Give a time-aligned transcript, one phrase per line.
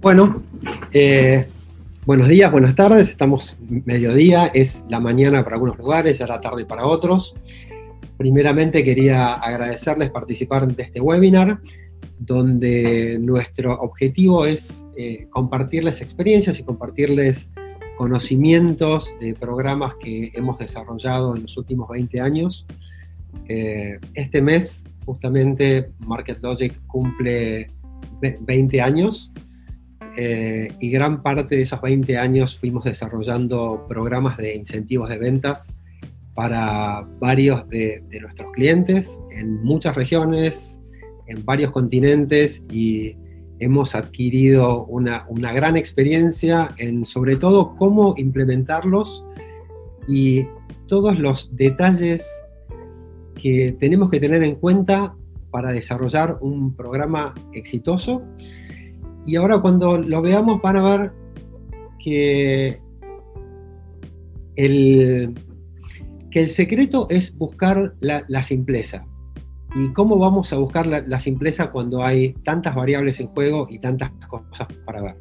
[0.00, 0.42] Bueno,
[0.94, 1.46] eh,
[2.06, 6.64] buenos días, buenas tardes, estamos mediodía, es la mañana para algunos lugares, ya la tarde
[6.64, 7.34] para otros.
[8.16, 11.60] Primeramente quería agradecerles participar de este webinar,
[12.18, 17.52] donde nuestro objetivo es eh, compartirles experiencias y compartirles
[17.98, 22.66] conocimientos de programas que hemos desarrollado en los últimos 20 años.
[23.50, 27.70] Eh, este mes, justamente, Market Logic cumple
[28.22, 29.30] 20 años
[30.16, 35.72] eh, y gran parte de esos 20 años fuimos desarrollando programas de incentivos de ventas
[36.34, 40.80] para varios de, nuestros clientes en muchas regiones,
[41.26, 43.16] en varios continentes y
[43.58, 49.24] hemos adquirido una, una, gran experiencia en sobre todo cómo implementarlos
[50.08, 50.46] y
[50.86, 52.26] todos los detalles
[53.34, 55.14] que tenemos que tener en cuenta
[55.50, 58.22] para desarrollar un programa exitoso
[59.24, 61.12] y ahora cuando lo veamos van a ver
[61.98, 62.80] que
[64.56, 65.34] el,
[66.30, 69.06] que el secreto es buscar la, simpleza.
[69.74, 74.10] ¿Y cómo vamos a buscar la, simpleza cuando hay tantas variables en juego y tantas
[74.28, 75.16] cosas para ver?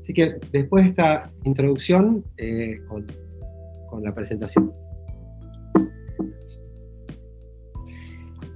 [0.00, 3.06] Así que después de esta introducción, eh, con,
[3.90, 4.72] con, la presentación.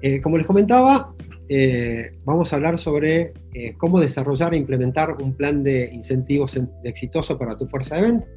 [0.03, 1.12] Eh, como les comentaba,
[1.53, 7.37] eh, vamos a hablar sobre eh, cómo desarrollar e implementar un plan de incentivos exitoso
[7.37, 8.29] para tu fuerza de venta.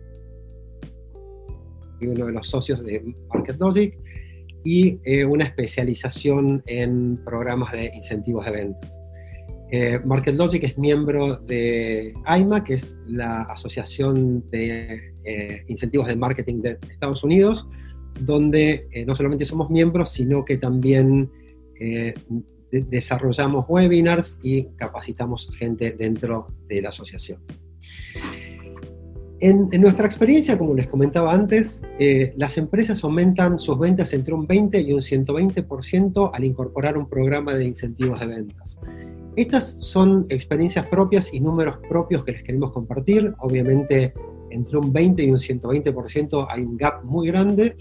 [2.01, 3.95] Y uno de los socios de Market Logic
[4.63, 8.99] y eh, una especialización en programas de incentivos de ventas.
[10.05, 15.15] Market Logic es miembro de AIMA, que es la Asociación de
[15.67, 17.67] Incentivos de Marketing de Estados Unidos,
[18.19, 21.31] donde no solamente somos miembros, sino que también
[22.81, 27.39] desarrollamos webinars y capacitamos gente dentro de la asociación.
[29.39, 34.47] En, nuestra experiencia, como les comentaba antes, eh, las empresas aumentan sus ventas entre un
[34.47, 38.79] 20 y un 120% al incorporar un programa de incentivos de ventas.
[39.35, 43.33] Estas son experiencias propias y números propios que les queremos compartir.
[43.39, 44.13] Obviamente,
[44.49, 47.75] entre un 20 y un 120% hay un gap muy grande,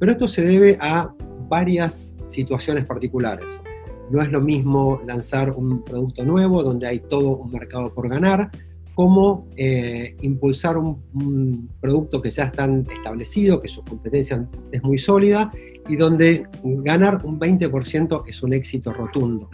[0.00, 1.14] pero esto se debe a
[1.48, 3.62] varias situaciones particulares.
[4.10, 8.50] No es lo mismo lanzar un producto nuevo donde hay todo un mercado por ganar,
[8.94, 15.52] como eh, impulsar un, producto que ya está establecido, que su competencia es muy sólida
[15.88, 19.50] y donde ganar un 20% es un éxito rotundo.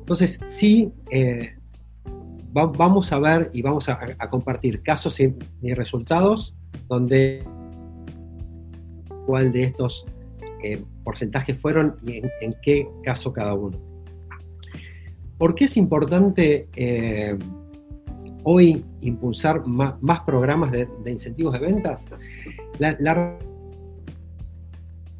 [0.00, 1.50] Entonces, sí, eh,
[2.52, 3.98] vamos a ver y vamos a,
[4.30, 5.34] compartir casos y,
[5.74, 6.54] resultados
[6.88, 7.44] donde
[9.26, 10.06] cuál de estos
[10.64, 13.78] eh, porcentajes fueron y en, qué caso cada uno.
[15.38, 17.34] ¿Por qué es importante eh,
[18.42, 22.10] hoy impulsar más, programas de, incentivos de ventas?
[22.78, 23.38] La,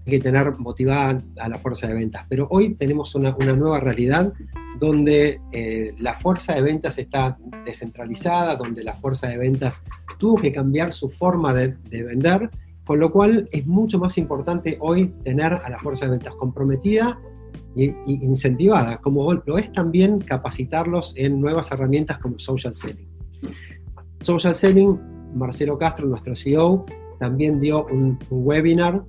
[0.04, 4.34] hay que tener motivada a la fuerza de ventas, pero hoy tenemos una, nueva realidad
[4.78, 9.82] donde eh, la fuerza de ventas está descentralizada, donde la fuerza de ventas
[10.18, 12.50] tuvo que cambiar su forma de vender
[12.88, 17.20] con lo cual es mucho más importante hoy tener a la fuerza de ventas comprometida
[17.76, 23.06] e incentivada, como lo es también capacitarlos en nuevas herramientas como social selling.
[24.20, 24.98] Social selling,
[25.34, 26.86] Marcelo Castro, nuestro CEO,
[27.20, 29.04] también dio un, webinar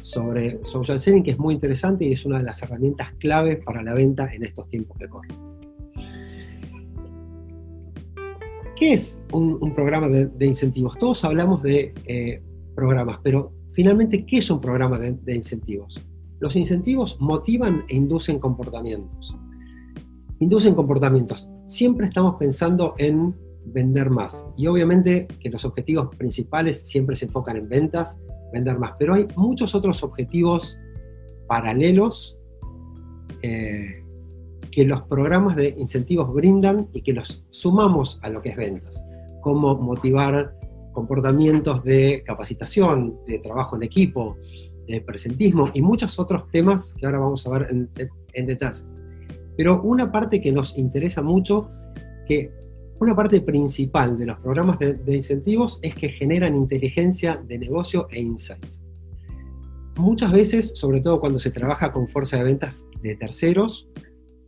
[0.00, 3.80] sobre social selling que es muy interesante y es una de las herramientas clave para
[3.80, 5.36] la venta en estos tiempos que corren.
[8.74, 10.98] ¿Qué es un, programa de, incentivos?
[10.98, 12.42] Todos hablamos de eh,
[12.80, 16.00] programas, pero finalmente, ¿qué es un programa de, incentivos?
[16.38, 19.36] Los incentivos motivan e inducen comportamientos.
[20.38, 21.48] Inducen comportamientos.
[21.68, 23.36] Siempre estamos pensando en
[23.66, 24.48] vender más.
[24.56, 28.18] Y obviamente que los objetivos principales siempre se enfocan en ventas,
[28.52, 28.92] vender más.
[28.98, 30.78] Pero hay muchos otros objetivos
[31.46, 32.38] paralelos
[33.42, 34.02] eh,
[34.72, 39.04] que los programas de incentivos brindan y que los sumamos a lo que es ventas.
[39.42, 40.54] Como motivar
[40.92, 44.36] comportamientos de capacitación, de trabajo en equipo,
[44.86, 48.84] de presentismo y muchos otros temas que ahora vamos a ver en, detalle.
[49.56, 51.70] Pero una parte que nos interesa mucho,
[52.26, 52.50] que
[52.98, 58.20] una parte principal de los programas de, incentivos es que generan inteligencia de negocio e
[58.20, 58.82] insights.
[59.96, 63.88] Muchas veces, sobre todo cuando se trabaja con fuerza de ventas de terceros,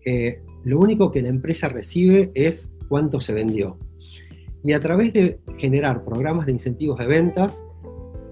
[0.04, 3.78] eh, lo único que la empresa recibe es cuánto se vendió,
[4.64, 7.64] y a través de generar programas de incentivos de ventas,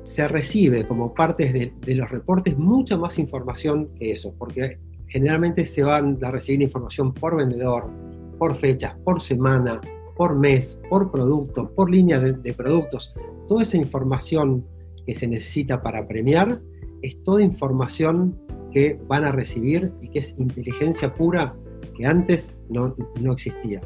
[0.03, 4.79] se recibe como parte de, los reportes mucha más información que eso, porque
[5.09, 7.91] generalmente se van a recibir información por vendedor,
[8.38, 9.81] por fechas, por semana,
[10.17, 13.12] por mes, por producto, por línea de, de productos.
[13.47, 14.65] Toda esa información
[15.06, 16.61] que se necesita para premiar
[17.03, 18.38] es toda información
[18.73, 21.55] que van a recibir y que es inteligencia pura
[21.97, 22.94] que antes no,
[23.32, 23.81] existía.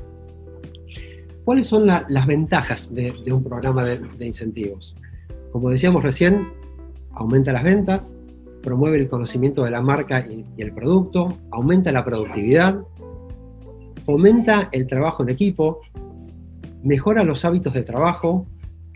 [1.44, 4.96] ¿Cuáles son las ventajas de, un programa de, incentivos?
[5.52, 6.48] Como decíamos recién,
[7.12, 8.16] aumenta las ventas,
[8.62, 12.80] promueve el conocimiento de la marca y, el producto, aumenta la productividad,
[14.04, 15.80] fomenta el trabajo en equipo,
[16.82, 18.46] mejora los hábitos de trabajo,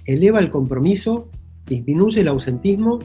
[0.07, 1.29] eleva el compromiso,
[1.67, 2.99] disminuye el ausentismo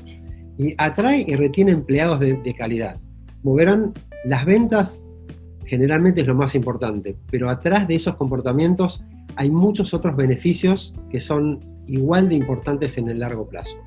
[0.58, 2.98] y atrae y retiene empleados de, calidad.
[3.42, 3.94] Como verán,
[4.24, 5.04] las ventas
[5.66, 9.04] generalmente es lo más importante, pero atrás de esos comportamientos
[9.36, 13.78] hay muchos otros beneficios que son igual de importantes en el largo plazo.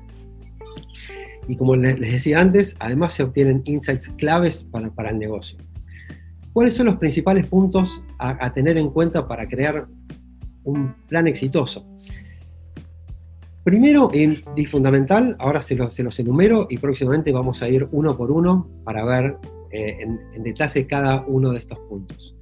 [1.47, 5.57] Y como les decía antes, además se obtienen insights claves para, el negocio.
[6.51, 9.87] ¿Cuáles son los principales puntos a, tener en cuenta para crear
[10.63, 11.87] un plan exitoso?
[13.63, 18.69] Primero, en fundamental, ahora se los, enumero y próximamente vamos a ir uno por uno
[18.83, 19.37] para ver
[19.71, 22.35] eh, en, detalle cada uno de estos puntos.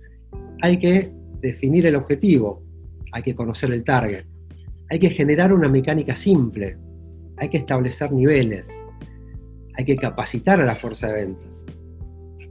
[0.62, 1.12] Hay que
[1.42, 2.64] definir el objetivo,
[3.12, 4.26] hay que conocer el target,
[4.90, 6.78] hay que generar una mecánica simple,
[7.38, 8.70] hay que establecer niveles,
[9.78, 11.66] hay que capacitar a la fuerza de ventas,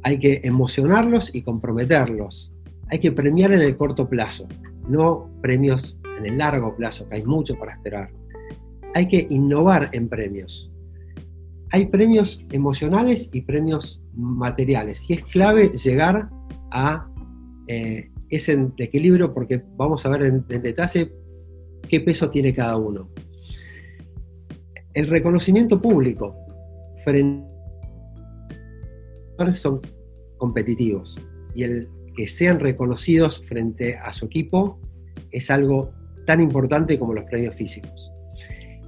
[0.02, 2.52] hay que emocionarlos y comprometerlos,
[2.88, 4.46] hay que premiar en el corto plazo,
[4.88, 8.10] no premios en el largo plazo, que hay mucho para esperar
[8.94, 10.70] hay que innovar en premios.
[11.74, 16.30] Hay premios emocionales y premios materiales y es clave llegar
[16.70, 17.10] a
[17.66, 21.12] eh, ese equilibrio porque vamos a ver en, detalle
[21.88, 23.10] qué peso tiene cada uno.
[24.92, 26.36] El reconocimiento público
[27.02, 27.44] frente
[29.54, 29.80] son
[30.36, 31.18] competitivos
[31.56, 34.78] y el que sean reconocidos frente a su equipo
[35.32, 35.90] es algo
[36.24, 38.12] tan importante como los premios físicos.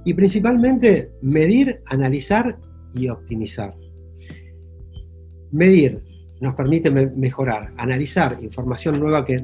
[0.05, 2.57] Y principalmente medir, analizar
[2.97, 3.75] y optimizar.
[5.51, 6.03] Medir
[6.39, 9.43] nos permite mejorar, analizar información nueva que,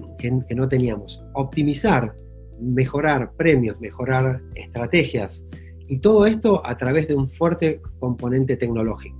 [0.56, 2.16] no teníamos, optimizar,
[2.60, 5.46] mejorar premios, mejorar estrategias,
[5.88, 9.18] y todo esto a través de un fuerte componente tecnológico.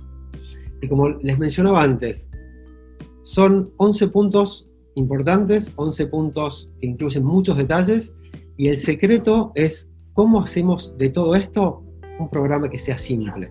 [0.80, 2.30] Y como les mencionaba antes,
[3.22, 8.14] son 11 puntos importantes, 11 puntos que incluyen muchos detalles,
[8.56, 11.82] y el secreto es ¿Cómo hacemos de todo esto
[12.20, 13.50] un programa que sea simple?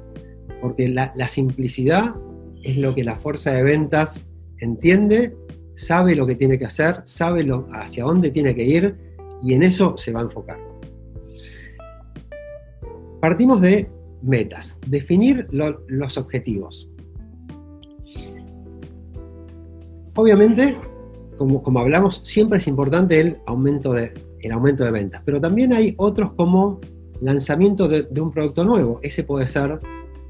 [0.64, 2.16] Porque la, simplicidad
[2.64, 4.30] es lo que la fuerza de ventas
[4.60, 5.36] entiende,
[5.76, 8.96] sabe lo que tiene que hacer, sabe hacia dónde tiene que ir
[9.42, 10.58] y en eso se va a enfocar.
[13.20, 13.90] Partimos de
[14.22, 16.90] metas, definir los objetivos.
[20.16, 20.78] Obviamente,
[21.38, 25.22] como, como hablamos, siempre es importante el aumento de, el aumento de ventas.
[25.26, 26.80] Pero también hay otros como
[27.22, 29.00] lanzamiento de, un producto nuevo.
[29.02, 29.80] Ese puede ser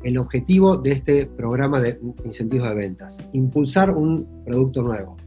[0.04, 3.20] el objetivo de este programa de incentivos de ventas.
[3.32, 5.18] Impulsar un producto nuevo.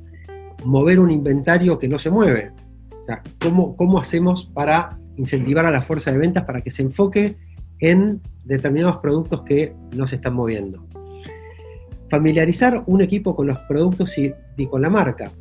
[0.65, 2.53] Mover un inventario que no se mueve.
[3.01, 6.83] O sea, ¿cómo, cómo hacemos para incentivar a la fuerza de ventas para que se
[6.83, 7.37] enfoque
[7.81, 10.87] en determinados productos que no se están moviendo?
[12.11, 15.33] Familiarizar un equipo con los productos y con la marca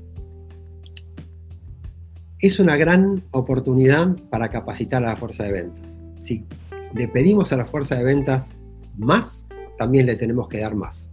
[2.40, 6.00] es una gran oportunidad para capacitar a la fuerza de ventas.
[6.20, 6.46] Si
[6.94, 8.56] le pedimos a la fuerza de ventas
[8.98, 9.48] más,
[9.78, 11.12] también le tenemos que dar más.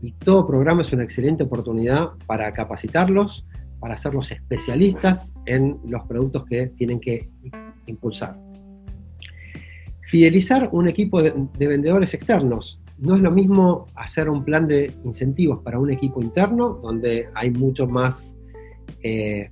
[0.00, 3.46] Y todo programa es una excelente oportunidad para capacitarlos,
[3.78, 7.28] para hacerlos especialistas en los productos que tienen que
[7.86, 8.36] impulsar.
[10.02, 12.80] Fidelizar un equipo de, vendedores externos.
[12.98, 17.50] No es lo mismo hacer un plan de incentivos para un equipo interno, donde hay
[17.50, 18.36] mucho más
[19.02, 19.48] eh,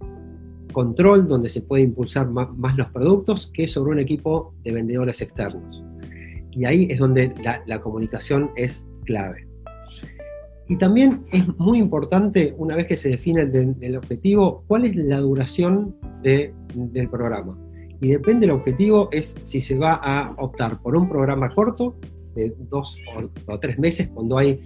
[0.73, 5.83] control donde se puede impulsar más, los productos que sobre un equipo de vendedores externos.
[6.53, 7.33] Y ahí es donde
[7.67, 9.47] la, comunicación es clave.
[10.69, 15.19] Y también es muy importante, una vez que se define el, objetivo, cuál es la
[15.19, 17.59] duración del programa.
[18.01, 21.97] Y depende del objetivo, es si se va a optar por un programa corto,
[22.35, 22.97] de dos
[23.47, 24.61] o, tres meses, cuando hay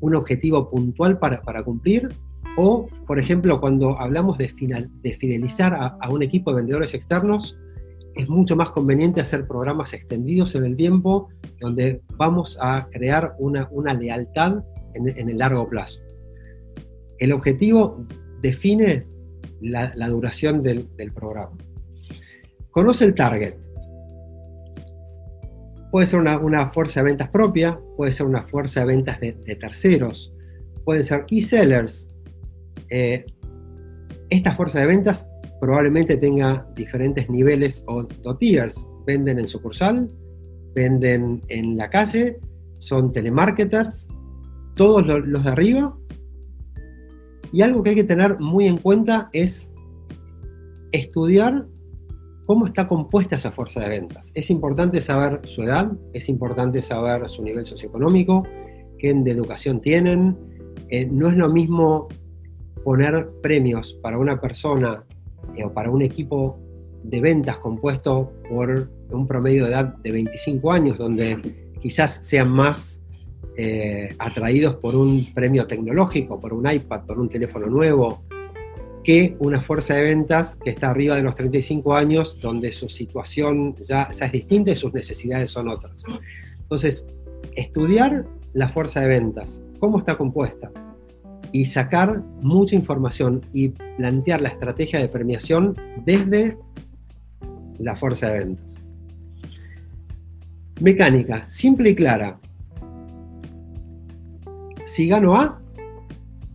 [0.00, 2.08] un objetivo puntual para, para cumplir,
[2.56, 7.58] o, por ejemplo, cuando hablamos de, fidelizar a, un equipo de vendedores externos,
[8.14, 11.28] es mucho más conveniente hacer programas extendidos en el tiempo,
[11.60, 16.00] donde vamos a crear una, lealtad en, el largo plazo.
[17.18, 18.06] El objetivo
[18.40, 19.06] define
[19.60, 21.56] la, duración del, programa.
[22.70, 23.56] Conoce el target.
[25.90, 29.56] Puede ser una, fuerza de ventas propia, puede ser una fuerza de ventas de, de
[29.56, 30.34] terceros,
[30.84, 32.08] pueden ser e-sellers,
[32.90, 33.24] eh,
[34.28, 35.30] esta fuerza de ventas
[35.64, 38.04] probablemente tenga diferentes niveles o,
[38.36, 38.86] tiers.
[39.06, 40.10] Venden en sucursal,
[40.74, 42.38] venden en la calle,
[42.80, 44.06] son telemarketers,
[44.74, 45.96] todos los de arriba.
[47.50, 49.72] Y algo que hay que tener muy en cuenta es
[50.92, 51.66] estudiar
[52.44, 54.32] cómo está compuesta esa fuerza de ventas.
[54.34, 58.42] Es importante saber su edad, es importante saber su nivel socioeconómico,
[58.98, 60.36] qué de educación tienen.
[60.90, 62.08] Eh, no es lo mismo
[62.84, 65.06] poner premios para una persona
[65.56, 66.58] eh, o para un equipo
[67.02, 73.02] de ventas compuesto por un promedio de edad de 25 años, donde quizás sean más
[73.56, 78.24] eh, atraídos por un premio tecnológico, por un iPad, por un teléfono nuevo,
[79.04, 83.76] que una fuerza de ventas que está arriba de los 35 años, donde su situación
[83.76, 86.04] ya, es distinta y sus necesidades son otras.
[86.62, 87.06] Entonces,
[87.54, 90.72] estudiar la fuerza de ventas, cómo está compuesta,
[91.54, 96.58] y sacar mucha información y plantear la estrategia de premiación desde
[97.78, 98.74] la fuerza de ventas.
[100.80, 102.40] Mecánica, simple y clara.
[104.84, 105.62] Si gano A,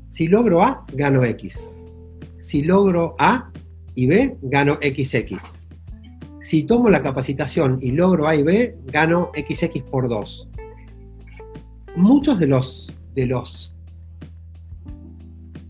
[0.10, 1.72] si logro A, gano X
[2.40, 3.52] si logro A
[3.96, 5.62] y B, gano XX.
[6.42, 10.50] Si tomo la capacitación y logro A y B, gano XX por 2.
[11.96, 13.76] Muchos de los, de los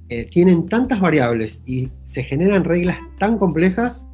[0.10, 4.08] eh, tienen tantas variables y se generan reglas tan complejas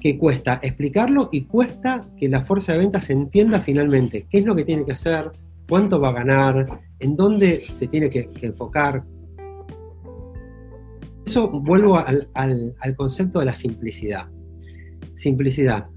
[0.00, 4.54] que cuesta explicarlo y cuesta que la fuerza de ventas entienda finalmente qué es lo
[4.54, 5.32] que tiene que hacer,
[5.68, 9.04] cuánto va a ganar, en dónde se tiene que enfocar,
[11.26, 14.28] eso vuelvo al, concepto de la simplicidad.
[15.14, 15.88] Simplicidad.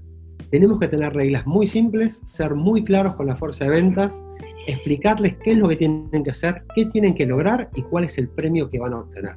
[0.50, 4.24] Tenemos que tener reglas muy simples, ser muy claros con la fuerza de ventas,
[4.70, 8.18] explicarles qué es lo que tienen que hacer, qué tienen que lograr y cuál es
[8.18, 9.36] el premio que van a obtener.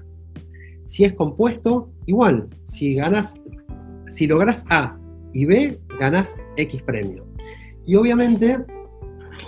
[0.86, 3.36] Si es compuesto, igual, si ganas,
[4.08, 4.98] si logras A
[5.34, 7.26] y B, ganas X premio.
[7.86, 8.58] Y obviamente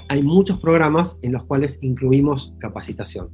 [0.09, 3.29] hay muchos programas en los cuales incluimos capacitación.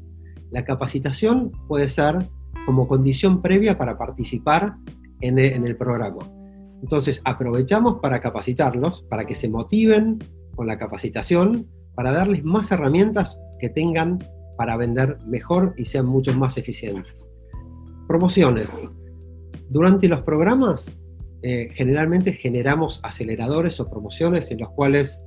[0.51, 2.29] La capacitación puede ser
[2.65, 4.75] como condición previa para participar
[5.21, 6.19] en el, programa.
[6.81, 10.19] Entonces, aprovechamos para capacitarlos, para que se motiven
[10.55, 11.67] con la capacitación,
[12.01, 14.17] para darles más herramientas que tengan
[14.57, 17.29] para vender mejor y sean mucho más eficientes.
[18.07, 18.89] Promociones.
[19.69, 20.91] Durante los programas,
[21.43, 25.21] eh, generalmente generamos aceleradores o promociones en los cuales,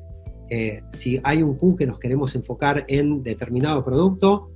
[0.50, 4.50] eh, si hay un Q que nos queremos enfocar en determinado producto,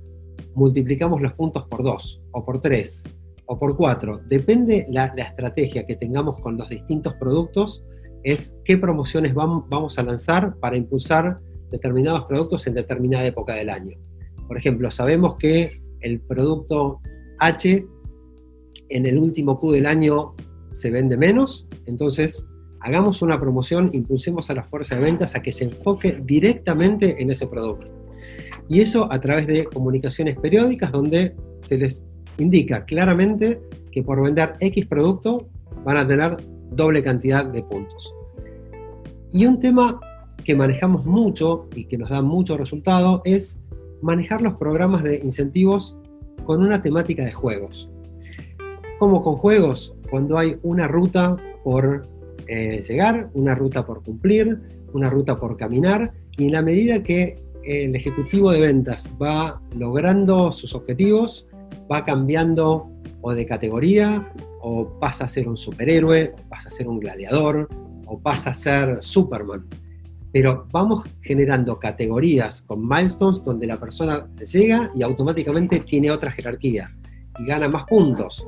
[0.55, 3.03] multiplicamos los puntos por 2 o por 3
[3.45, 4.23] o por 4.
[4.27, 7.81] Depende la, la estrategia que tengamos con los distintos productos,
[8.23, 11.39] es qué promociones vamos a lanzar para impulsar
[11.71, 13.97] determinados productos en determinada época del año.
[14.47, 16.99] Por ejemplo, sabemos que el producto
[17.39, 17.85] H
[18.89, 20.35] en el último Q del año
[20.71, 22.47] se vende menos, entonces
[22.81, 27.29] hagamos una promoción, impulsemos a la fuerza de ventas a que se enfoque directamente en
[27.31, 27.87] ese producto.
[28.67, 32.03] Y eso a través de comunicaciones periódicas donde se les
[32.37, 33.59] indica claramente
[33.91, 35.49] que por vender X producto
[35.83, 36.37] van a tener
[36.71, 38.13] doble cantidad de puntos.
[39.33, 39.99] Y un tema
[40.49, 43.59] que manejamos mucho y que nos da mucho resultado es
[44.01, 45.95] manejar los programas de incentivos
[46.43, 47.87] con una temática de juegos.
[48.97, 52.07] Como con juegos, cuando hay una ruta por
[52.47, 54.59] eh, llegar, una ruta por cumplir,
[54.91, 60.51] una ruta por caminar, y en la medida que el ejecutivo de ventas va logrando
[60.51, 61.45] sus objetivos,
[61.91, 62.89] va cambiando
[63.21, 67.69] o de categoría, o pasa a ser un superhéroe, o pasa a ser un gladiador,
[68.07, 69.63] o pasa a ser Superman.
[70.31, 76.91] Pero vamos generando categorías con milestones donde la persona llega y automáticamente tiene otra jerarquía
[77.39, 78.45] y gana más puntos.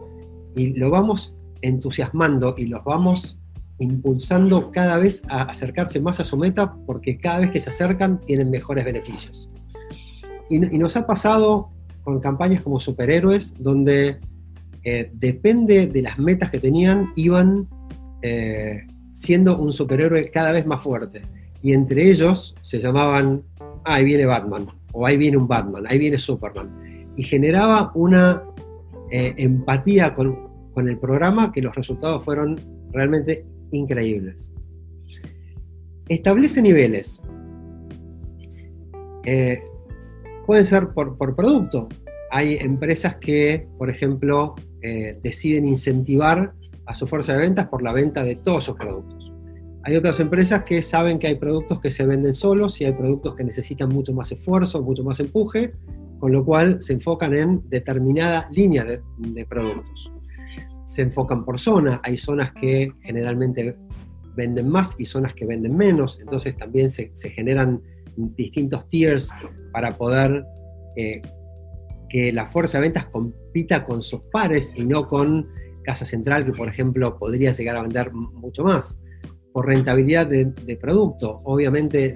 [0.55, 3.39] Y lo vamos entusiasmando y los vamos
[3.79, 8.21] impulsando cada vez a acercarse más a su meta porque cada vez que se acercan
[8.21, 9.49] tienen mejores beneficios.
[10.49, 11.69] Y, nos ha pasado
[12.03, 14.19] con campañas como superhéroes, donde
[14.83, 17.67] eh, depende de las metas que tenían, iban
[18.21, 21.21] eh, siendo un superhéroe cada vez más fuerte.
[21.61, 25.97] Y entre ellos se llamaban, ah, ahí viene Batman, o ahí viene un Batman, ahí
[25.97, 27.13] viene Superman.
[27.15, 28.43] Y generaba una
[29.11, 32.59] eh, empatía con, con el programa que los resultados fueron
[32.91, 34.53] realmente increíbles.
[36.07, 37.21] Establece niveles.
[39.25, 39.59] Eh,
[40.45, 41.87] pueden ser por, producto.
[42.31, 46.53] Hay empresas que, por ejemplo, eh, deciden incentivar
[46.85, 49.20] a su fuerza de ventas por la venta de todos sus productos.
[49.83, 53.35] Hay otras empresas que saben que hay productos que se venden solos y hay productos
[53.35, 55.73] que necesitan mucho más esfuerzo, mucho más empuje,
[56.19, 60.11] con lo cual se enfocan en determinada línea de productos.
[60.85, 61.99] se enfocan por zona.
[62.03, 63.75] Hay zonas que generalmente
[64.35, 66.19] venden más y zonas que venden menos.
[66.19, 67.81] Entonces también se, generan
[68.15, 69.29] distintos tiers
[69.71, 70.45] para poder
[70.95, 71.21] eh,
[72.09, 75.47] que la fuerza de ventas compita con sus pares y no con
[75.83, 79.00] Casa Central, que por ejemplo podría llegar a vender mucho más.
[79.53, 81.41] Por rentabilidad de, producto.
[81.43, 82.15] Obviamente,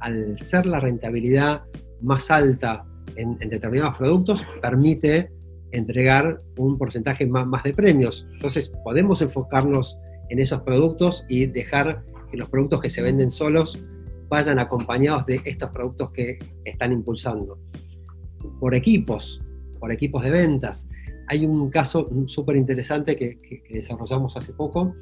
[0.00, 1.62] al ser la rentabilidad
[2.02, 2.84] más alta
[3.16, 5.30] en, determinados productos, permite
[5.70, 8.26] entregar un porcentaje más, más de premios.
[8.34, 9.98] Entonces, podemos enfocarnos
[10.28, 13.78] en esos productos y dejar que los productos que se venden solos
[14.28, 17.58] vayan acompañados de estos productos que están impulsando.
[18.60, 19.42] Por equipos,
[19.78, 20.86] por equipos de ventas.
[21.28, 23.38] Hay un caso súper interesante que,
[23.70, 24.94] desarrollamos hace poco,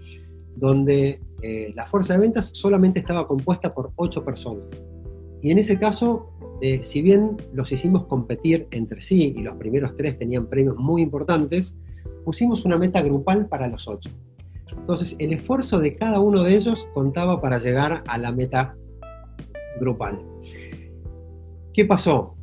[0.57, 4.71] donde eh, la fuerza de ventas solamente estaba compuesta por ocho personas.
[5.43, 9.95] Y en ese caso, eh, si bien los hicimos competir entre sí y los primeros
[9.97, 11.79] tres tenían premios muy importantes,
[12.25, 14.11] pusimos una meta grupal para los ocho.
[14.77, 18.75] Entonces, el esfuerzo de cada uno de ellos contaba para llegar a la meta
[19.79, 20.21] grupal.
[21.73, 22.35] ¿Qué pasó?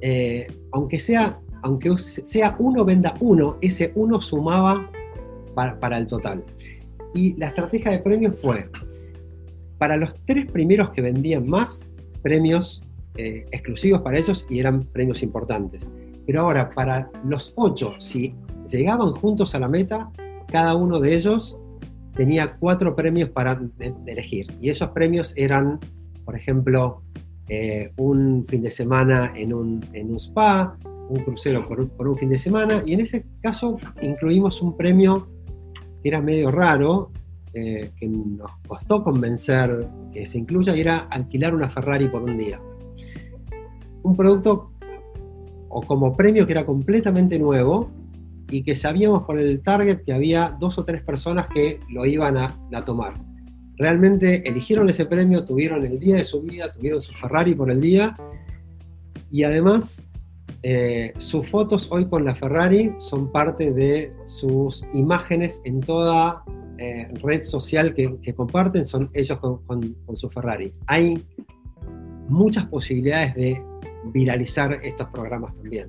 [0.00, 4.88] Eh, aunque sea aunque sea uno venda uno, ese uno sumaba
[5.54, 6.44] para, el total.
[7.16, 8.68] Y la estrategia de premios fue,
[9.78, 11.86] para los tres primeros que vendían más,
[12.22, 12.82] premios
[13.16, 15.90] eh, exclusivos para ellos y eran premios importantes.
[16.26, 18.34] Pero ahora, para los ocho, si
[18.70, 20.10] llegaban juntos a la meta,
[20.52, 21.58] cada uno de ellos
[22.14, 23.58] tenía cuatro premios para
[24.06, 24.46] elegir.
[24.60, 25.80] Y esos premios eran,
[26.26, 27.02] por ejemplo,
[27.48, 29.82] eh, un fin de semana en un,
[30.18, 30.76] spa,
[31.08, 35.28] un crucero por, un fin de semana y en ese caso incluimos un premio
[36.08, 37.10] era medio raro,
[37.52, 42.36] eh, que nos costó convencer que se incluya y era alquilar una Ferrari por un
[42.36, 42.60] día.
[44.02, 44.72] Un producto
[45.68, 47.90] o como premio que era completamente nuevo
[48.50, 52.36] y que sabíamos por el target que había dos o tres personas que lo iban
[52.36, 53.14] a, a tomar.
[53.78, 57.80] Realmente eligieron ese premio, tuvieron el día de su vida, tuvieron su Ferrari por el
[57.80, 58.16] día
[59.30, 60.06] y además
[60.68, 66.42] eh, sus fotos hoy con la Ferrari son parte de sus imágenes en toda
[66.78, 70.74] eh, red social que, comparten, son ellos con, su Ferrari.
[70.88, 71.24] Hay
[72.28, 73.62] muchas posibilidades de
[74.06, 75.88] viralizar estos programas también.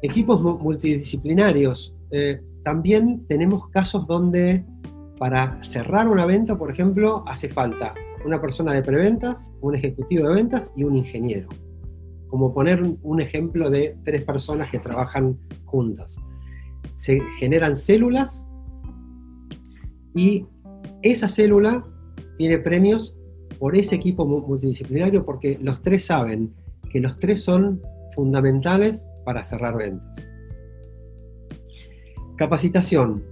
[0.00, 1.94] Equipos multidisciplinarios.
[2.10, 4.64] Eh, también tenemos casos donde
[5.18, 7.92] para cerrar una venta, por ejemplo, hace falta
[8.24, 11.50] una persona de preventas, un ejecutivo de ventas y un ingeniero
[12.28, 16.20] como poner un ejemplo de tres personas que trabajan juntas.
[16.94, 18.46] Se generan células
[20.14, 20.46] y
[21.02, 21.84] esa célula
[22.36, 23.16] tiene premios
[23.58, 26.54] por ese equipo multidisciplinario porque los tres saben
[26.90, 27.80] que los tres son
[28.14, 30.26] fundamentales para cerrar ventas.
[32.36, 33.24] Capacitación.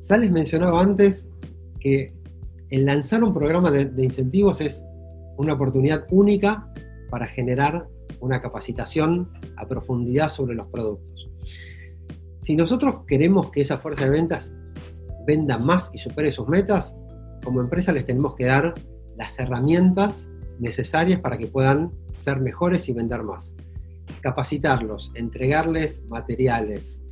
[0.00, 1.28] Sales mencionaba antes
[1.80, 2.12] que
[2.70, 4.84] el lanzar un programa de, de incentivos es
[5.36, 6.72] una oportunidad única
[7.10, 7.88] para generar
[8.20, 11.30] una capacitación a profundidad sobre los productos.
[12.42, 14.54] Si nosotros queremos que esa fuerza de ventas
[15.26, 16.96] venda más y supere sus metas,
[17.44, 18.74] como empresa les tenemos que dar
[19.16, 23.56] las herramientas necesarias para que puedan ser mejores y vender más.
[24.20, 27.02] Capacitarlos, entregarles materiales,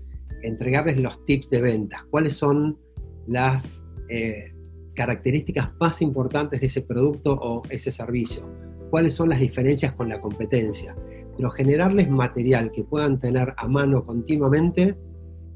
[0.42, 2.78] entregarles los tips de ventas, cuáles son
[3.26, 4.52] las eh,
[4.94, 10.20] características más importantes de ese producto o ese servicio cuáles son las diferencias con la
[10.20, 10.94] competencia,
[11.36, 14.96] pero generarles material que puedan tener a mano continuamente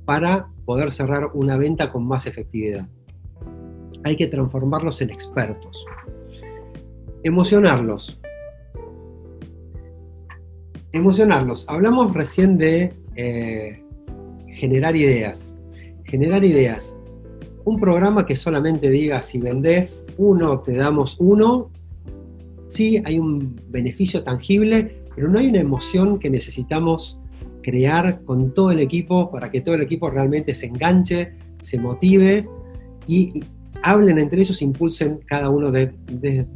[0.04, 2.88] para poder cerrar una venta con más efectividad.
[4.04, 5.84] Hay que transformarlos en expertos.
[7.22, 8.20] Emocionarlos.
[10.92, 11.68] Emocionarlos.
[11.68, 13.82] Hablamos recién de eh,
[14.48, 15.56] generar ideas.
[16.04, 16.98] Generar ideas.
[17.64, 21.70] Un programa que solamente diga si vendés uno, te damos uno,
[22.72, 27.20] sí hay un beneficio tangible, pero no hay una emoción que necesitamos
[27.62, 32.48] crear con todo el equipo para que todo el equipo realmente se enganche, se motive
[33.06, 33.44] y,
[33.84, 35.92] hablen entre ellos, impulsen cada uno de,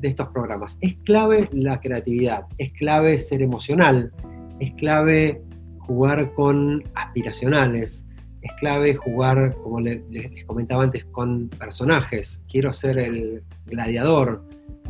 [0.03, 0.79] estos programas.
[0.81, 4.13] Es clave la creatividad, es clave ser emocional,
[4.61, 5.43] es clave
[5.79, 8.07] jugar con aspiracionales,
[8.43, 12.45] es clave jugar, como les comentaba antes, con personajes.
[12.49, 14.45] Quiero ser el gladiador,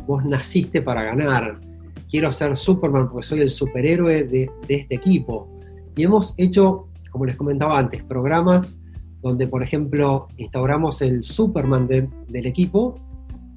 [0.05, 1.59] vos naciste para ganar,
[2.09, 5.49] quiero ser Superman porque soy el superhéroe de, este equipo.
[5.95, 8.79] Y hemos hecho, como les comentaba antes, programas
[9.21, 12.95] donde, por ejemplo, instauramos el Superman del equipo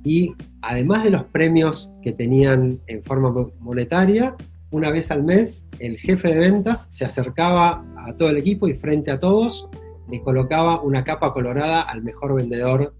[0.02, 4.36] y además de los premios que tenían en forma monetaria,
[4.70, 8.74] una vez al mes el jefe de ventas se acercaba a todo el equipo y
[8.74, 9.68] frente a todos
[10.08, 12.94] le colocaba una capa colorada al mejor vendedor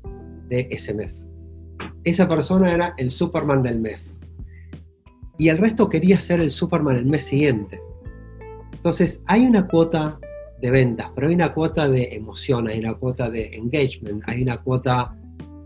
[0.48, 1.29] de ese mes.
[2.04, 4.20] Esa persona era el Superman del mes.
[5.38, 7.80] Y el resto quería ser el Superman el mes siguiente.
[8.72, 10.18] Entonces, hay una cuota
[10.60, 14.58] de ventas, pero hay una cuota de emoción, hay una cuota de engagement, hay una
[14.58, 15.16] cuota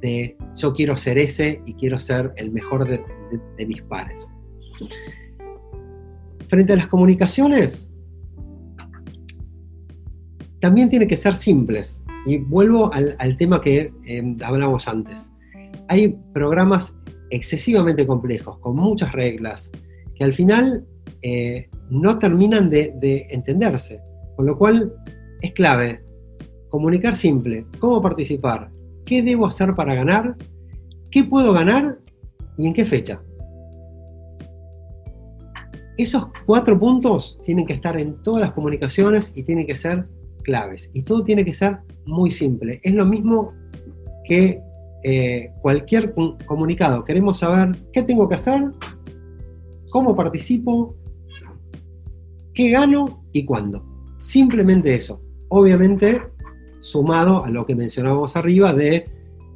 [0.01, 4.33] de yo quiero ser ese y quiero ser el mejor de, mis pares.
[6.47, 7.91] Frente a las comunicaciones,
[10.61, 12.05] también tiene que ser simples.
[12.27, 15.34] Y vuelvo al, tema que eh, hablamos antes.
[15.89, 16.97] Hay programas
[17.31, 19.71] excesivamente complejos, con muchas reglas,
[20.15, 20.87] que al final
[21.23, 24.01] eh, no terminan de, de, entenderse.
[24.37, 24.93] Con lo cual
[25.43, 26.03] es clave
[26.69, 28.71] comunicar simple, cómo participar,
[29.05, 30.37] qué debo hacer para ganar,
[31.11, 31.99] qué puedo ganar
[32.57, 33.23] y en qué fecha.
[35.97, 40.09] Esos cuatro puntos tienen que estar en todas las comunicaciones y tienen que ser
[40.43, 40.91] claves.
[40.93, 42.81] Y todo tiene que ser muy simple.
[42.83, 43.53] Es lo mismo
[44.25, 44.61] que
[45.05, 46.15] eh, cualquier
[46.47, 47.05] comunicado.
[47.05, 48.73] Queremos saber qué tengo que hacer,
[49.91, 50.97] cómo participo,
[52.55, 53.85] qué gano y cuándo.
[54.19, 55.21] Simplemente eso.
[55.49, 56.23] Obviamente
[56.81, 59.07] sumado a lo que mencionábamos arriba de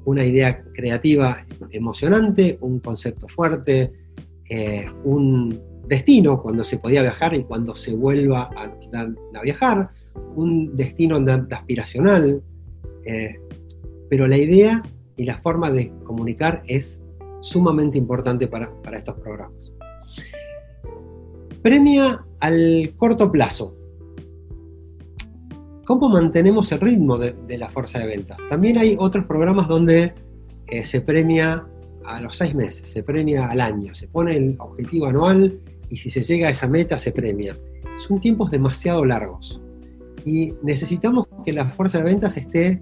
[0.04, 1.38] una idea creativa
[1.70, 3.92] emocionante, un concepto fuerte,
[4.48, 9.90] eh, un destino cuando se podía viajar y cuando se vuelva a viajar,
[10.36, 11.16] un destino
[11.50, 12.42] aspiracional,
[13.04, 13.34] eh,
[14.10, 14.82] pero la idea
[15.18, 17.02] y la forma de comunicar es
[17.40, 19.74] sumamente importante para, estos programas.
[21.60, 23.74] Premia al corto plazo.
[25.84, 28.46] ¿Cómo mantenemos el ritmo de, la fuerza de ventas?
[28.48, 30.14] También hay otros programas donde
[30.68, 31.66] eh, se premia
[32.04, 36.10] a los seis meses, se premia al año, se pone el objetivo anual y si
[36.10, 37.56] se llega a esa meta se premia.
[37.98, 39.62] Son tiempos demasiado largos
[40.24, 42.80] y necesitamos que la fuerza de ventas esté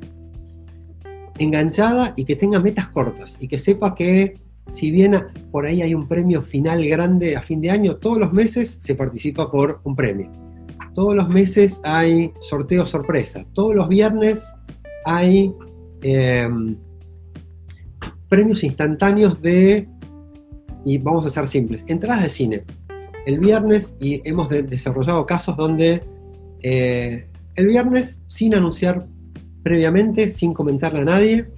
[1.38, 4.38] enganchada y que tenga metas cortas y que sepa que
[4.70, 5.16] si bien
[5.50, 8.94] por ahí hay un premio final grande a fin de año, todos los meses se
[8.94, 10.30] participa por un premio.
[10.94, 13.44] Todos los meses hay sorteo sorpresa.
[13.52, 14.54] Todos los viernes
[15.04, 15.54] hay
[16.02, 16.76] em,
[18.28, 19.88] premios instantáneos de,
[20.84, 22.64] y vamos a ser simples, entradas de cine.
[23.26, 26.00] El viernes y hemos desarrollado casos donde
[26.62, 29.06] eh, el viernes, sin anunciar
[29.66, 31.50] previamente, sin comentarle a nadie,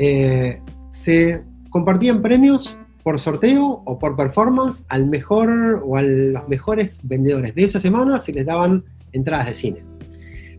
[0.00, 7.00] eh, se compartían premios por sorteo o por performance al mejor o a los mejores
[7.04, 9.84] vendedores de esa semana se les daban entradas de cine.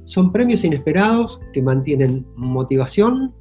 [0.05, 3.33] Son premios inesperados que mantienen motivación,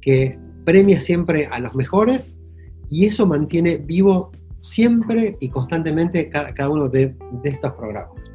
[0.00, 2.40] que premia siempre a los mejores
[2.88, 8.32] y eso mantiene vivo siempre y constantemente cada, uno de estos programas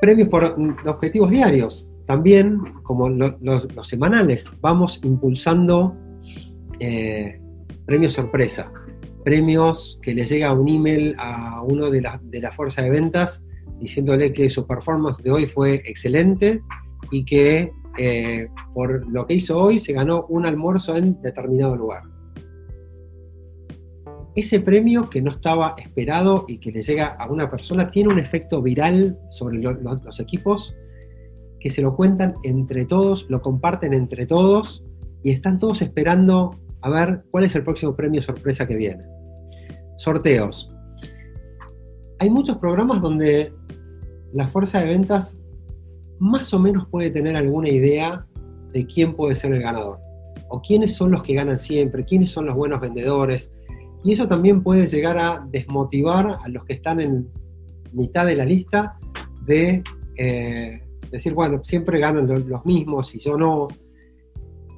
[0.00, 1.86] premios por objetivos diarios.
[2.10, 5.96] También, como los semanales, vamos impulsando
[6.80, 7.40] eh,
[7.86, 8.72] premios sorpresa,
[9.22, 13.46] premios que le llega un email a uno de la, de la fuerza de ventas
[13.78, 16.60] diciéndole que su performance de hoy fue excelente
[17.12, 22.02] y que eh, por lo que hizo hoy se ganó un almuerzo en determinado lugar.
[24.34, 28.18] Ese premio que no estaba esperado y que le llega a una persona tiene un
[28.18, 30.74] efecto viral sobre los equipos
[31.60, 34.82] que se lo cuentan entre todos, lo comparten entre todos
[35.22, 39.04] y están todos esperando a ver cuál es el próximo premio sorpresa que viene.
[39.98, 40.72] Sorteos.
[42.18, 43.52] Hay muchos programas donde
[44.32, 45.38] la fuerza de ventas
[46.18, 48.26] más o menos puede tener alguna idea
[48.72, 49.98] de quién puede ser el ganador,
[50.48, 53.52] o quiénes son los que ganan siempre, quiénes son los buenos vendedores,
[54.04, 57.28] y eso también puede llegar a desmotivar a los que están en
[57.92, 58.98] mitad de la lista
[59.44, 59.82] de
[60.16, 63.68] eh, decir, bueno, siempre ganan los, mismos y yo no.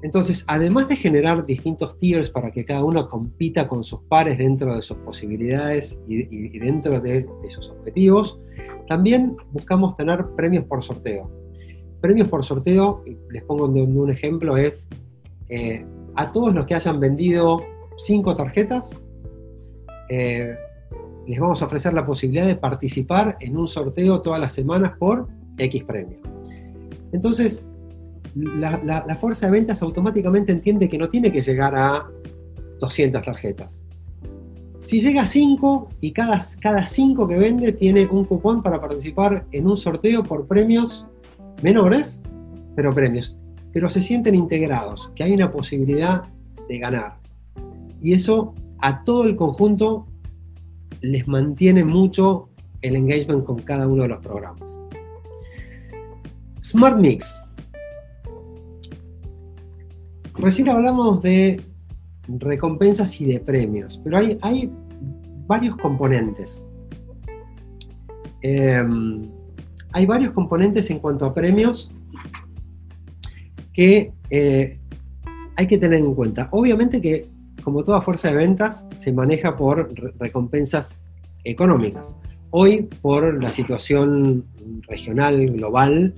[0.03, 4.75] Entonces, además de generar distintos tiers para que cada uno compita con sus pares dentro
[4.75, 8.41] de sus posibilidades y, dentro de, sus objetivos,
[8.89, 11.31] también buscamos tener premios por sorteo.
[12.01, 14.89] Premios por sorteo, les pongo un, ejemplo, es
[15.49, 17.63] eh, a todos los que hayan vendido
[17.97, 18.97] cinco tarjetas,
[20.09, 20.57] eh,
[21.27, 25.29] les vamos a ofrecer la posibilidad de participar en un sorteo todas las semanas por
[25.59, 26.19] X premio.
[27.13, 27.67] Entonces,
[28.35, 32.09] la, fuerza de ventas automáticamente entiende que no tiene que llegar a
[32.81, 33.83] 200 tarjetas.
[34.83, 39.47] Si llega a 5 y cada, cada 5 que vende tiene un cupón para participar
[39.53, 41.07] en un sorteo por premios
[41.63, 42.21] menores,
[42.75, 43.39] pero premios,
[43.73, 46.23] pero se sienten integrados, que hay una posibilidad
[46.69, 47.19] de ganar.
[48.01, 50.07] Y eso a todo el conjunto
[51.01, 52.49] les mantiene mucho
[52.81, 54.82] el engagement con cada uno de los programas.
[56.63, 57.45] Smart Mix.
[60.35, 61.61] Recién hablamos de
[62.29, 64.73] recompensas y de premios, pero hay,
[65.47, 66.65] varios componentes.
[68.43, 69.29] Em,
[69.93, 71.93] hay varios componentes en cuanto a premios
[73.73, 74.79] que eh,
[75.57, 76.49] hay que tener en cuenta.
[76.53, 77.27] Obviamente que,
[77.63, 81.01] como toda fuerza de ventas, se maneja por recompensas
[81.45, 82.17] económicas.
[82.51, 84.45] Hoy, por la situación
[84.89, 86.15] regional, global,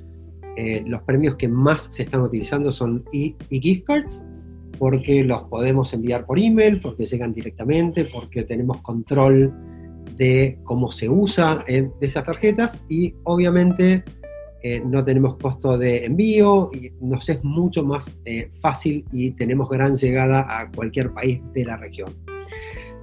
[0.56, 4.24] eh, los premios que más se están utilizando son e-gift cards,
[4.78, 9.52] porque los podemos enviar por email, porque llegan directamente, porque tenemos control
[10.16, 14.04] de cómo se usa de esas tarjetas y obviamente
[14.66, 19.68] eh, no tenemos costo de envío y nos es mucho más eh, fácil y tenemos
[19.68, 22.14] gran llegada a cualquier país de la región.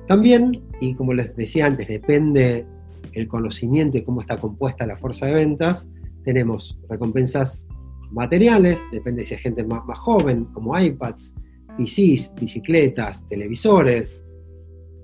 [0.08, 2.66] También, y como les decía antes, depende
[3.14, 5.88] el conocimiento y cómo está compuesta la fuerza de ventas,
[6.24, 7.68] tenemos recompensas
[8.12, 11.36] materiales, depende si hay gente más, más joven, como iPads,
[11.78, 14.26] PCs, bicicletas, televisores,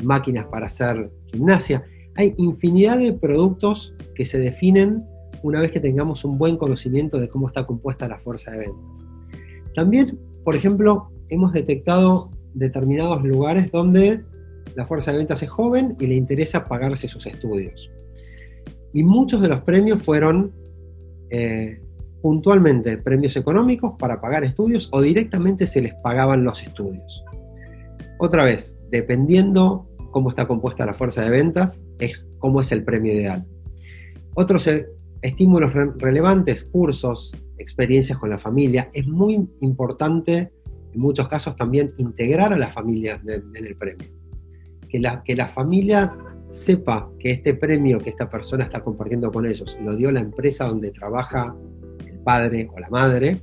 [0.04, 1.84] máquinas para hacer gimnasia.
[2.16, 5.04] Hay infinidad de productos que se definen
[5.44, 9.08] una vez que tengamos un buen conocimiento de cómo está compuesta la fuerza de ventas.
[9.76, 14.24] También, por ejemplo, hemos detectado determinados lugares donde
[14.76, 17.92] la fuerza de ventas es joven y le interesa pagarse sus estudios.
[18.94, 20.52] Y muchos de los premios fueron
[21.30, 21.82] eh,
[22.22, 27.24] puntualmente premios económicos para pagar estudios o directamente se les pagaban los estudios.
[28.20, 33.14] Otra vez, dependiendo cómo está compuesta la fuerza de ventas, es cómo es el premio
[33.14, 33.46] ideal.
[34.34, 34.88] Otros eh,
[35.22, 40.52] estímulos relevantes, cursos, experiencias con la familia, es muy importante
[40.94, 44.08] en muchos casos también integrar a la familia en el premio.
[44.90, 46.14] Que que la familia
[46.50, 50.66] sepa que este premio que esta persona está compartiendo con ellos lo dio la empresa
[50.66, 51.56] donde trabaja
[52.06, 53.40] el padre o la madre,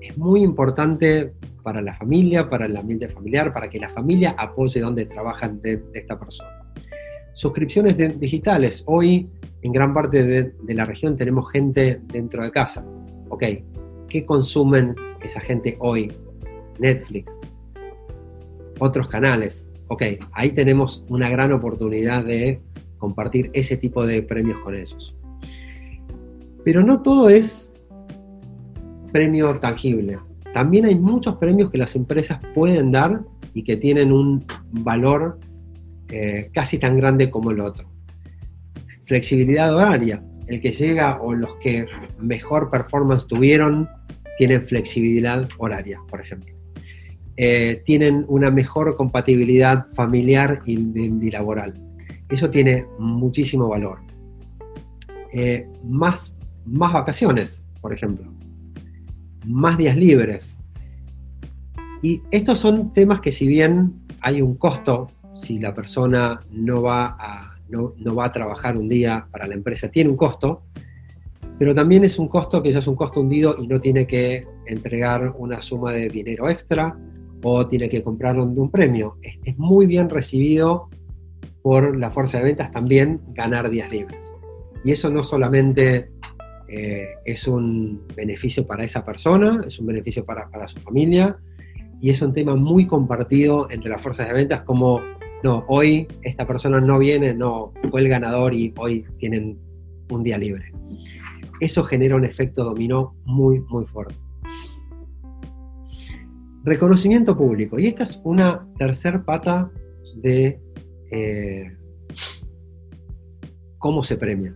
[0.00, 4.80] es muy importante para la familia, para el ambiente familiar, para que la familia apoye
[4.80, 6.50] donde trabajan de, esta persona.
[7.34, 8.82] Suscripciones digitales.
[8.86, 9.28] Hoy
[9.62, 12.84] en gran parte de, de, la región tenemos gente dentro de casa.
[13.28, 13.44] Ok,
[14.08, 16.12] ¿qué consumen esa gente hoy?
[16.78, 17.38] Netflix,
[18.78, 22.60] otros canales, ok, ahí tenemos una gran oportunidad de
[22.96, 25.16] compartir ese tipo de premios con ellos.
[26.64, 27.72] Pero no todo es
[29.12, 30.18] premio tangible.
[30.54, 33.22] También hay muchos premios que las empresas pueden dar
[33.52, 35.40] y que tienen un valor
[36.08, 37.90] eh, casi tan grande como el otro.
[39.06, 40.22] Flexibilidad horaria.
[40.46, 41.86] El que llega o los que
[42.20, 43.88] mejor performance tuvieron
[44.38, 46.59] tienen flexibilidad horaria, por ejemplo.
[47.42, 50.76] Eh, tienen una mejor compatibilidad familiar y,
[51.30, 51.72] laboral.
[52.28, 54.00] Eso tiene muchísimo valor.
[55.32, 58.30] Eh, más, más vacaciones, por ejemplo.
[59.46, 60.58] Más días libres.
[62.02, 67.56] Y estos son temas que si bien hay un costo, si la persona no va
[67.70, 70.64] no, no va a trabajar un día para la empresa, tiene un costo,
[71.58, 74.46] pero también es un costo que ya es un costo hundido y no tiene que
[74.66, 76.98] entregar una suma de dinero extra
[77.42, 79.16] o tiene que comprar un, premio.
[79.22, 80.88] Es, muy bien recibido
[81.62, 84.34] por la fuerza de ventas también ganar días libres.
[84.84, 86.10] Y eso no solamente
[86.68, 91.36] eh, es un beneficio para esa persona, es un beneficio para, para, su familia
[92.00, 95.00] y es un tema muy compartido entre las fuerzas de ventas como,
[95.42, 99.58] no, hoy esta persona no viene, no, fue el ganador y hoy tienen
[100.10, 100.72] un día libre.
[101.60, 104.14] Eso genera un efecto dominó muy, muy fuerte.
[106.64, 107.78] Reconocimiento público.
[107.78, 109.70] Y esta es una tercer pata
[110.16, 110.60] de
[111.10, 111.76] eh,
[113.78, 114.54] cómo se premia.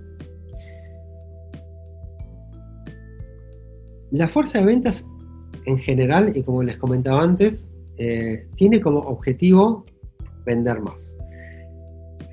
[4.11, 5.09] La fuerza de ventas
[5.67, 9.85] en general, y como les comentaba antes, eh, tiene como objetivo
[10.45, 11.17] vender más.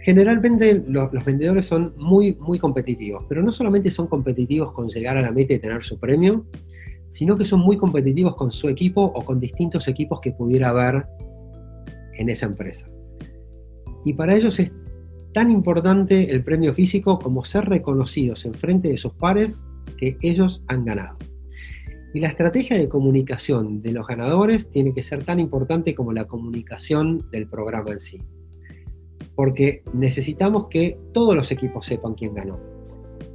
[0.01, 5.21] Generalmente los, vendedores son muy, muy competitivos, pero no solamente son competitivos con llegar a
[5.21, 6.45] la meta y tener su premio,
[7.11, 11.05] sino que son muy competitivos con su equipo o con distintos equipos que pudiera haber
[12.17, 12.89] en esa empresa.
[14.03, 14.71] Y para ellos es
[15.33, 19.65] tan importante el premio físico como ser reconocidos en frente de sus pares
[19.97, 21.17] que ellos han ganado.
[22.13, 26.25] Y la estrategia de comunicación de los ganadores tiene que ser tan importante como la
[26.25, 28.21] comunicación del programa en sí.
[29.35, 32.59] Porque necesitamos que todos los equipos sepan quién ganó,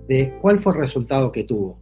[0.08, 1.78] de cuál fue el resultado que tuvo.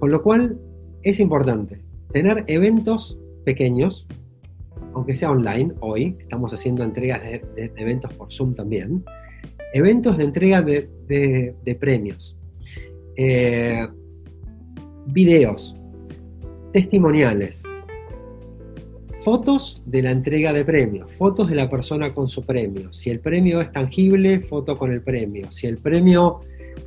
[0.00, 0.58] Con lo cual,
[1.04, 4.06] es importante tener eventos pequeños,
[4.94, 9.04] aunque sea online hoy, estamos haciendo entregas de, eventos por Zoom también,
[9.74, 12.36] eventos de entrega de, premios.
[13.16, 13.86] Eh,
[15.06, 15.76] videos,
[16.72, 17.64] testimoniales,
[19.20, 22.92] fotos de la entrega de premios, fotos de la persona con su premio.
[22.92, 25.52] Si el premio es tangible, foto con el premio.
[25.52, 26.40] Si el premio,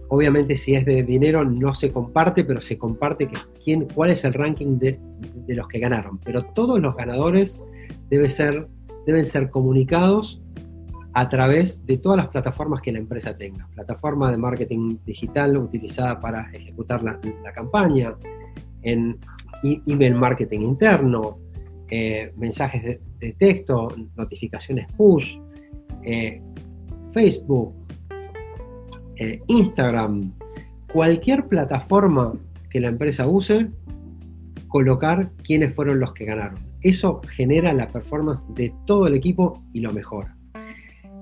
[0.09, 3.29] obviamente si es de dinero, no se comparte, pero se comparte
[3.63, 4.99] quién, cuál es el ranking de,
[5.47, 6.19] los que ganaron.
[6.19, 7.61] Pero todos los ganadores
[8.09, 8.67] deben ser,
[9.05, 10.41] deben ser comunicados
[11.13, 13.67] a través de todas las plataformas que la empresa tenga.
[13.73, 17.19] Plataforma de marketing digital utilizada para ejecutar la,
[17.53, 18.15] campaña,
[18.83, 19.17] en
[19.63, 21.39] email marketing interno,
[21.89, 25.37] eh, mensajes de, texto, notificaciones push,
[26.03, 26.41] eh,
[27.11, 27.73] Facebook,
[29.19, 30.33] eh, Instagram,
[30.91, 32.33] cualquier plataforma
[32.69, 33.69] que la empresa use,
[34.67, 36.59] colocar quiénes fueron los que ganaron.
[36.81, 40.35] Eso genera la performance de todo el equipo y lo mejora.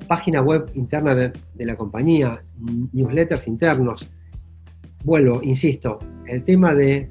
[0.08, 2.44] Página web interna de, la compañía,
[2.94, 4.10] newsletters internos.
[5.04, 7.10] Vuelvo, insisto, el tema de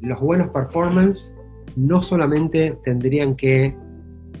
[0.00, 1.34] los buenos performance
[1.76, 3.74] no solamente tendrían que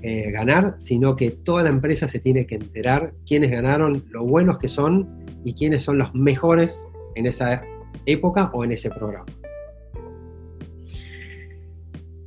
[0.02, 4.58] eh, ganar, sino que toda la empresa se tiene que enterar quiénes ganaron, lo buenos
[4.58, 5.08] que son
[5.48, 7.62] y quiénes son los mejores en esa
[8.04, 9.24] época o en ese programa.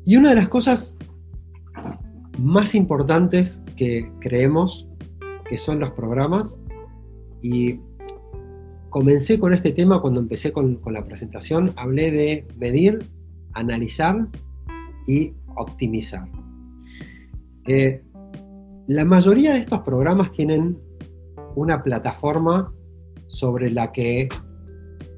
[0.05, 0.95] Y una de las cosas
[2.39, 4.89] más importantes que creemos
[5.47, 6.59] que son los programas,
[7.43, 7.79] y
[8.89, 13.07] comencé con este tema cuando empecé con, la presentación, hablé de medir,
[13.53, 14.27] analizar
[15.05, 16.27] y optimizar.
[17.67, 18.01] Eh,
[18.87, 20.79] la mayoría de estos programas tienen
[21.55, 22.73] una plataforma
[23.31, 24.27] sobre la que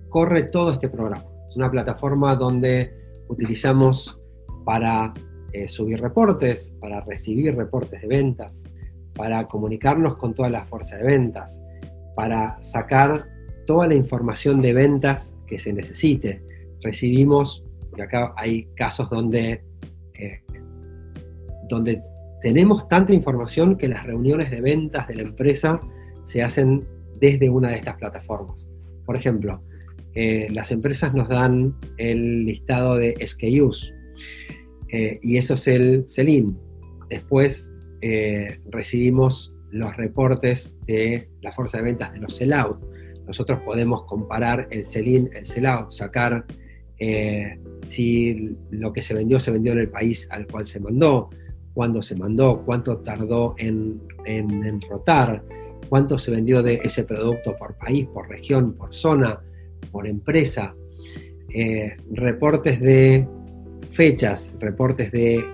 [0.09, 1.25] corre todo este programa.
[1.49, 2.93] Es una plataforma donde
[3.27, 4.19] utilizamos
[4.63, 5.13] para
[5.51, 8.63] eh, subir reportes, para recibir reportes de ventas,
[9.15, 11.61] para comunicarnos con toda la fuerza de ventas,
[12.15, 13.25] para sacar
[13.65, 16.43] toda la información de ventas que se necesite.
[16.81, 17.65] Recibimos,
[17.97, 19.63] y acá hay casos donde
[20.13, 20.43] eh,
[21.67, 22.01] donde
[22.41, 25.79] tenemos tanta información que las reuniones de ventas de la empresa
[26.23, 26.87] se hacen
[27.23, 28.69] desde una de estas plataformas.
[29.05, 29.63] Por ejemplo,
[30.13, 33.93] eh, las empresas nos dan el listado de SKUs
[34.89, 36.59] eh, y eso es el Selin.
[37.09, 37.71] Después
[38.69, 42.77] recibimos los reportes de la fuerza de ventas de los sellout.
[43.25, 46.45] Nosotros podemos comparar el Selin, el sellout, sacar
[46.99, 51.29] eh, si lo que se vendió se vendió en el país al cual se mandó,
[51.73, 54.01] cuándo se mandó, cuánto tardó en,
[54.89, 55.43] rotar,
[55.93, 59.39] cuánto se vendió de ese producto por país, por región, por zona,
[59.91, 60.73] por empresa,
[61.53, 63.27] eh, reportes de
[63.91, 65.45] fechas, reportes de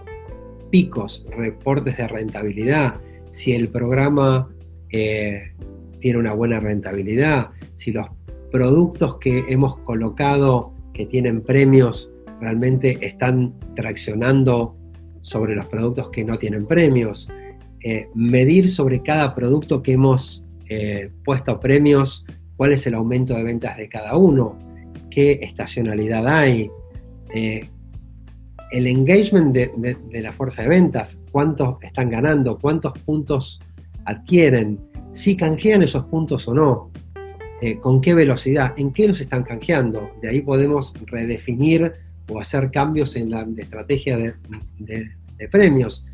[0.71, 2.95] picos, reportes de rentabilidad,
[3.31, 4.47] si el programa
[4.93, 5.51] eh,
[5.99, 8.07] tiene una buena rentabilidad, si los
[8.49, 14.77] productos que hemos colocado que tienen premios realmente están traccionando
[15.19, 17.27] sobre los productos que no tienen premios,
[17.83, 22.25] eh, medir sobre cada producto que hemos eh, puesto premios,
[22.57, 24.57] cuál es el aumento de ventas de cada uno,
[25.09, 26.69] qué estacionalidad hay,
[27.33, 27.67] eh,
[28.71, 33.59] el engagement de, la fuerza de ventas, cuántos están ganando, cuántos puntos
[34.05, 34.79] adquieren,
[35.11, 36.91] si canjean esos puntos o no,
[37.81, 40.11] con qué velocidad, en qué los están canjeando.
[40.21, 41.93] De ahí podemos redefinir
[42.29, 44.35] o hacer cambios en la estrategia de,
[45.51, 46.05] premios.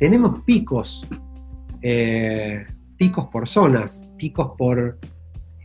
[0.00, 1.06] Tenemos picos,
[1.82, 4.98] eh, picos por zonas, picos por,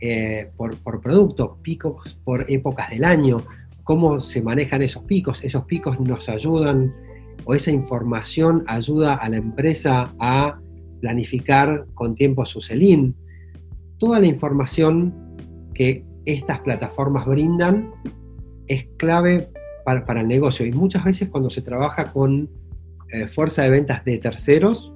[0.00, 3.42] eh, por, por producto, picos por épocas del año,
[3.82, 5.42] cómo se manejan esos picos.
[5.42, 6.94] Esos picos nos ayudan
[7.46, 10.60] o esa información ayuda a la empresa a
[11.00, 13.16] planificar con tiempo su CELIN.
[13.98, 15.14] Toda la información
[15.72, 17.90] que estas plataformas brindan
[18.66, 19.48] es clave
[19.86, 20.66] para, el negocio.
[20.66, 22.50] Y muchas veces cuando se trabaja con
[23.12, 24.92] eh, fuerza de ventas de terceros,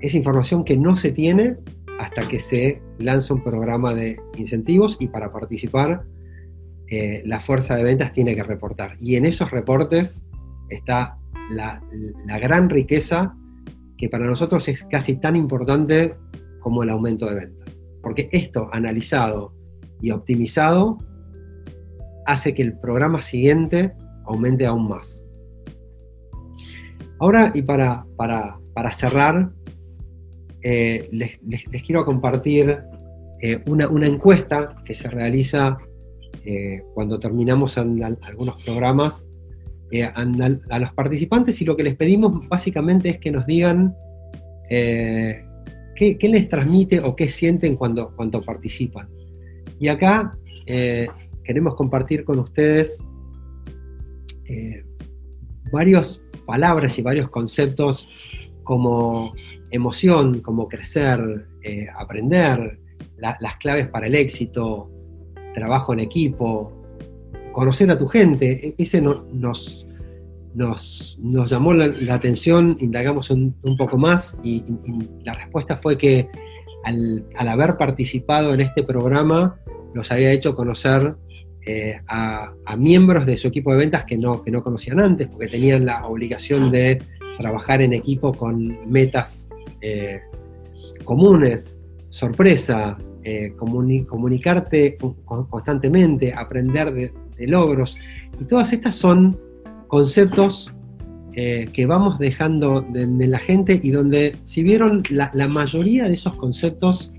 [0.00, 1.56] es información que no se tiene
[1.98, 6.04] hasta que se lanza un programa de incentivos y para participar
[6.88, 8.96] eh, la fuerza de ventas tiene que reportar.
[9.00, 10.26] Y en esos reportes
[10.68, 11.18] está
[11.50, 11.82] la,
[12.26, 13.34] la, gran riqueza
[13.96, 16.14] que para nosotros es casi tan importante
[16.60, 17.82] como el aumento de ventas.
[18.02, 19.54] Porque esto analizado
[20.02, 20.98] y optimizado
[22.26, 23.94] hace que el programa siguiente
[24.26, 25.23] aumente aún más.
[27.20, 29.50] Ahora, y para, para, cerrar,
[30.62, 31.38] eh, les,
[31.84, 32.78] quiero compartir
[33.40, 35.78] eh, una, encuesta que se realiza
[36.44, 39.28] eh, cuando terminamos algunos programas
[40.14, 43.94] a, los participantes y lo que les pedimos básicamente es que nos digan
[44.68, 45.44] qué,
[45.94, 49.08] qué, les transmite o qué sienten cuando, cuando participan.
[49.78, 50.36] Y acá
[51.44, 53.04] queremos compartir con ustedes
[55.70, 58.08] varias palabras y varios conceptos
[58.62, 59.34] como
[59.70, 62.78] emoción, como crecer, eh, aprender,
[63.16, 64.90] las claves para el éxito,
[65.54, 66.72] trabajo en equipo,
[67.52, 68.68] conocer a tu gente.
[68.68, 69.86] E-, ese nos,
[70.54, 71.18] nos,
[71.50, 74.62] llamó la, atención, indagamos un, poco más y,
[75.24, 76.28] la respuesta fue que
[76.84, 79.56] al, haber participado en este programa
[79.94, 81.16] los había hecho conocer
[81.66, 85.48] eh, a, miembros de su equipo de ventas que no, que no conocían antes, porque
[85.48, 87.00] tenían la obligación de
[87.38, 89.48] trabajar en equipo con metas
[89.80, 90.20] eh,
[91.04, 97.12] comunes, sorpresa, eh, comunicarte constantemente, aprender de,
[97.46, 97.96] logros.
[98.40, 99.38] Y todas estas son
[99.88, 100.72] conceptos
[101.32, 107.12] que vamos dejando en la gente y donde, si vieron, la, mayoría de esos conceptos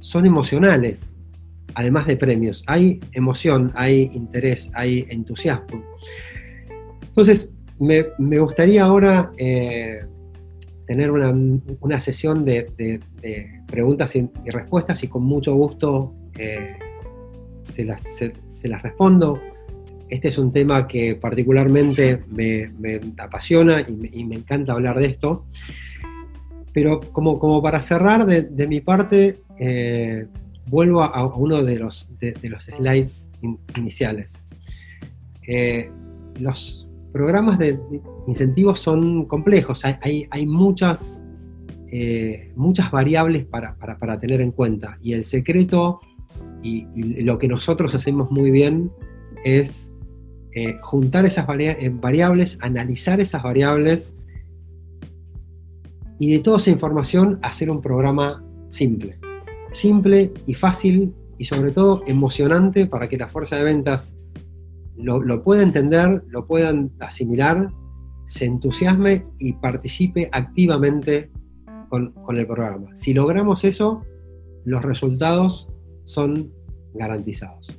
[0.00, 1.15] son emocionales,
[1.76, 2.64] además de premios.
[2.66, 5.84] Hay emoción, hay interés, hay entusiasmo.
[7.02, 8.02] Entonces, me,
[8.38, 10.00] gustaría ahora eh,
[10.86, 13.00] tener una, sesión de,
[13.66, 16.78] preguntas y, respuestas y con mucho gusto eh,
[17.68, 19.38] se, las, respondo.
[20.08, 22.70] Este es un tema que particularmente me,
[23.18, 25.44] apasiona y me, encanta hablar de esto.
[26.72, 30.26] Pero como, como para cerrar de, mi parte, eh,
[30.68, 32.10] vuelvo a, uno de los,
[32.42, 33.30] los slides
[33.76, 34.42] iniciales.
[35.48, 35.90] Eh,
[36.40, 36.86] los,
[37.16, 37.80] programas de,
[38.26, 41.24] incentivos son complejos, hay, hay, muchas,
[41.90, 43.74] eh, muchas variables para,
[44.20, 45.98] tener en cuenta y el secreto
[46.62, 48.90] y, lo que nosotros hacemos muy bien
[49.46, 49.90] es
[50.54, 54.14] eh, juntar esas variables, analizar esas variables
[56.18, 59.18] y de toda esa información hacer un programa simple.
[59.76, 64.16] Simple y fácil y sobre todo emocionante para que la fuerza de ventas
[64.96, 67.68] lo, pueda entender, lo puedan asimilar,
[68.24, 71.30] se entusiasme y participe activamente
[71.90, 72.96] con, el programa.
[72.96, 74.02] Si logramos eso,
[74.64, 75.70] los resultados
[76.04, 76.50] son
[76.94, 77.78] garantizados.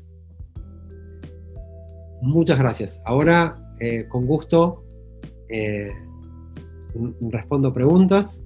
[2.21, 3.01] Muchas gracias.
[3.07, 4.83] Ahora, eh, con gusto,
[5.49, 5.91] eh,
[7.21, 8.43] respondo preguntas.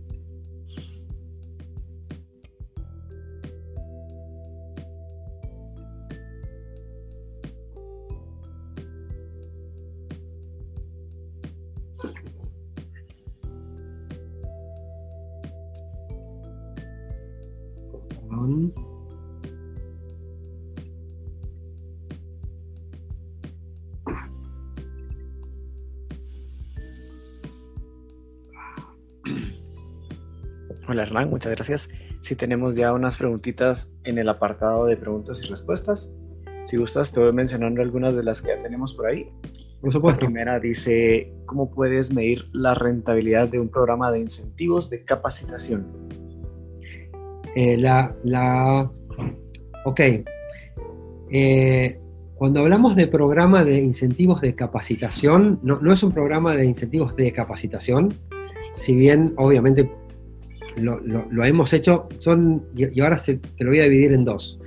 [30.88, 31.88] Hola Hernán, muchas gracias.
[32.22, 36.10] Si tenemos ya unas preguntitas en el apartado de preguntas y respuestas.
[36.66, 39.30] Si gustas, te voy mencionando algunas de las que ya tenemos por ahí.
[39.82, 40.22] Por supuesto.
[40.22, 46.11] La primera dice, ¿cómo puedes medir la rentabilidad de un programa de incentivos de capacitación?
[47.56, 48.90] Eh, la, la,
[49.86, 50.00] ok.
[51.32, 52.00] Eh,
[52.36, 57.16] cuando hablamos de programa de incentivos de capacitación, no, no, es un programa de incentivos
[57.16, 58.14] de capacitación,
[58.76, 59.92] si bien obviamente
[60.78, 64.60] lo, hemos hecho, son, y, ahora te lo voy a dividir en dos.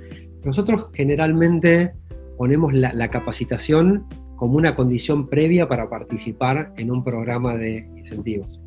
[0.43, 1.93] Nosotros generalmente
[2.37, 4.05] ponemos la, capacitación
[4.35, 8.59] como una condición previa para participar en un programa de incentivos.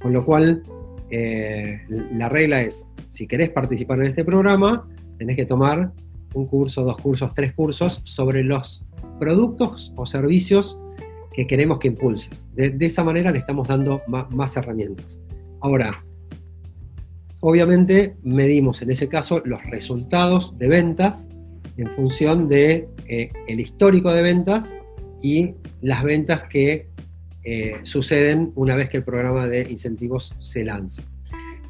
[0.00, 0.62] Con lo cual,
[1.12, 4.88] eh, la regla es, si querés participar en este programa,
[5.18, 5.92] tenés que tomar
[6.34, 8.84] un curso, dos cursos, tres cursos sobre los
[9.20, 10.78] productos o servicios
[11.32, 12.48] que queremos que impulses.
[12.54, 15.22] De, esa manera le estamos dando más herramientas.
[15.60, 16.02] Ahora,
[17.44, 21.28] Obviamente medimos en ese caso los resultados de ventas
[21.76, 24.76] en función de eh, el histórico de ventas
[25.22, 26.86] y las ventas que
[27.44, 31.02] eh, suceden una vez que el programa de incentivos se lanza.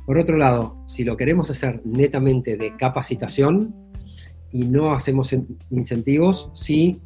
[0.07, 3.75] Por otro lado, si lo queremos hacer netamente de capacitación
[4.51, 5.35] y no hacemos
[5.71, 7.01] incentivos, sí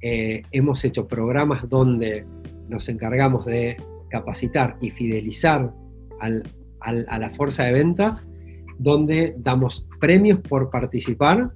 [0.00, 2.26] eh, hemos hecho programas donde
[2.68, 3.76] nos encargamos de
[4.08, 5.72] capacitar y fidelizar
[6.20, 8.28] a la fuerza de ventas,
[8.78, 11.50] donde damos premios por participar,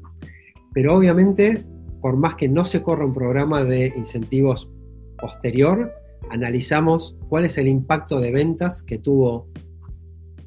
[0.72, 1.64] pero obviamente,
[2.00, 4.68] por más que no se corra un programa de incentivos
[5.18, 5.92] posterior,
[6.30, 9.48] analizamos cuál es el impacto de ventas que tuvo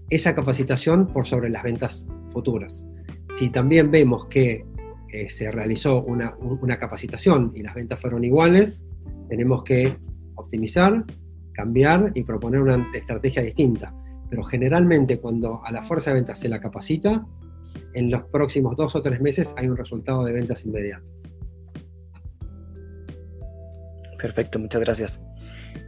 [0.09, 2.87] esa capacitación por sobre las ventas futuras.
[3.37, 4.65] Si también vemos que
[5.11, 8.85] eh, se realizó una, una capacitación y las ventas fueron iguales,
[9.29, 9.95] tenemos que
[10.35, 11.05] optimizar,
[11.53, 13.93] cambiar y proponer una estrategia distinta
[14.29, 17.25] pero generalmente cuando a la fuerza de ventas se la capacita,
[17.93, 21.05] en los próximos dos o tres meses hay un resultado de ventas inmediato.
[24.17, 25.28] Perfecto, muchas gracias.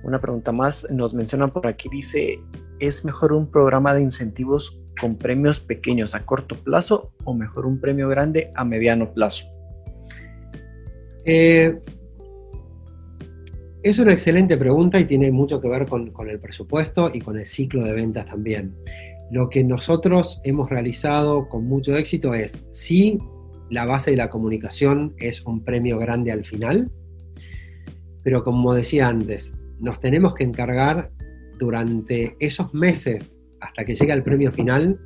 [0.03, 2.39] Una pregunta más, nos mencionan por aquí, dice,
[2.79, 7.79] ¿es mejor un programa de incentivos con premios pequeños a corto plazo o mejor un
[7.79, 9.45] premio grande a mediano plazo?
[11.25, 11.79] Eh,
[13.83, 17.45] es una excelente pregunta y tiene mucho que ver con, el presupuesto y con el
[17.45, 18.75] ciclo de ventas también.
[19.31, 23.17] Lo que nosotros hemos realizado con mucho éxito es, si
[23.69, 26.91] la base de la comunicación es un premio grande al final,
[28.23, 31.11] pero como decía antes, nos tenemos que encargar
[31.59, 34.99] durante esos meses hasta que llegue el premio final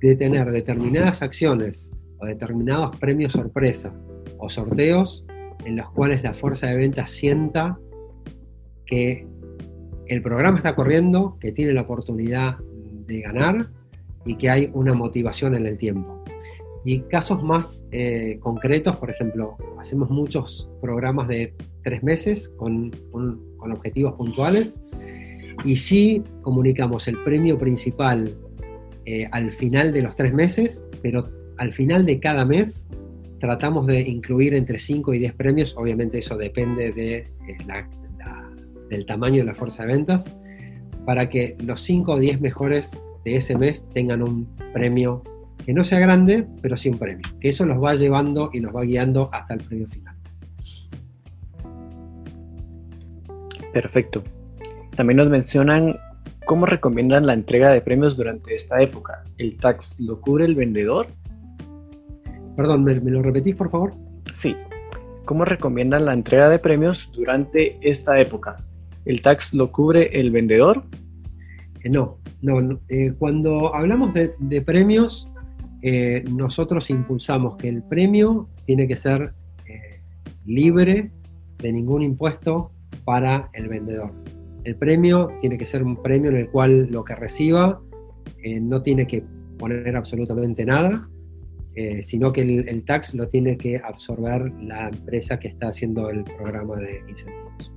[0.00, 3.94] de tener determinadas acciones o determinados premios sorpresa
[4.38, 5.26] o sorteos
[5.64, 7.78] en los cuales la fuerza de ventas sienta
[8.86, 9.26] que
[10.06, 12.58] el programa está corriendo, que tiene la oportunidad
[13.06, 13.66] de ganar
[14.24, 16.24] y que hay una motivación en el tiempo.
[16.82, 21.54] Y casos más eh, concretos, por ejemplo, hacemos muchos programas de
[21.84, 22.90] tres meses con,
[23.62, 24.80] objetivos puntuales
[25.64, 28.34] y sí comunicamos el premio principal
[29.06, 32.88] eh, al final de los tres meses, pero al final de cada mes
[33.38, 37.56] tratamos de incluir entre 5 y 10 premios, obviamente eso depende de eh,
[38.90, 40.36] del tamaño de la fuerza de ventas,
[41.06, 45.22] para que los 5 o 10 mejores de ese mes tengan un premio
[45.64, 47.26] que no sea grande, pero sí un premio.
[47.40, 50.09] Que eso los va llevando y nos va guiando hasta el premio final.
[53.72, 54.22] Perfecto.
[54.96, 55.96] También nos mencionan
[56.46, 59.24] cómo recomiendan la entrega de premios durante esta época.
[59.38, 61.06] ¿El tax lo cubre el vendedor?
[62.56, 63.94] Perdón, ¿me, me lo repetís por favor?
[64.32, 64.56] Sí.
[65.24, 68.56] ¿Cómo recomiendan la entrega de premios durante esta época?
[69.04, 70.84] ¿El tax lo cubre el vendedor?
[71.82, 72.80] Eh, no, no.
[72.88, 75.28] Eh, cuando hablamos de, premios,
[75.82, 79.32] eh, nosotros impulsamos que el premio tiene que ser
[80.46, 81.10] libre
[81.58, 82.72] de ningún impuesto
[83.10, 84.12] para el vendedor.
[84.62, 87.82] El premio tiene que ser un premio en el cual lo que reciba
[88.60, 89.24] no tiene que
[89.58, 91.08] poner absolutamente nada,
[92.02, 96.22] sino que el, el, tax lo tiene que absorber la empresa que está haciendo el
[96.22, 97.72] programa de incentivos.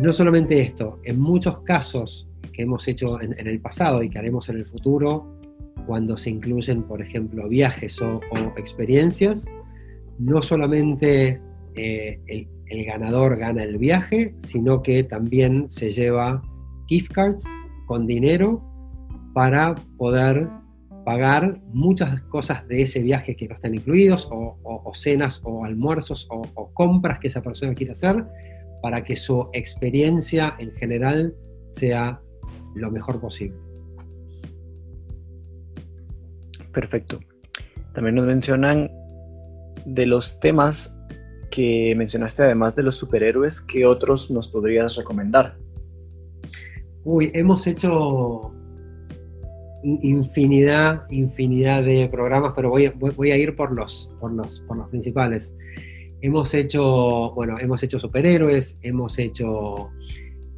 [0.00, 4.48] No solamente esto, en muchos casos que hemos hecho en, el pasado y que haremos
[4.48, 5.38] en el futuro,
[5.86, 8.20] cuando se incluyen, por ejemplo, viajes o,
[8.56, 9.46] experiencias,
[10.18, 11.40] no solamente
[11.74, 16.42] eh, el, el, ganador gana el viaje, sino que también se lleva
[16.86, 17.44] gift cards
[17.86, 18.62] con dinero
[19.34, 20.48] para poder
[21.04, 26.72] pagar muchas cosas de ese viaje que no están incluidos, o, cenas o almuerzos o,
[26.72, 28.24] compras que esa persona quiere hacer,
[28.82, 31.34] para que su experiencia en general
[31.72, 32.20] sea
[32.74, 33.56] lo mejor posible.
[36.72, 37.20] Perfecto.
[37.92, 38.90] También nos mencionan
[39.84, 40.90] de los temas
[41.54, 45.56] que mencionaste, además de los superhéroes, ¿qué otros nos podrías recomendar?
[47.04, 48.52] Uy, hemos hecho
[49.84, 55.54] infinidad, infinidad de programas, pero voy, a ir por los, por los, por los principales.
[56.22, 59.90] Hemos hecho, bueno, hemos hecho superhéroes, hemos hecho,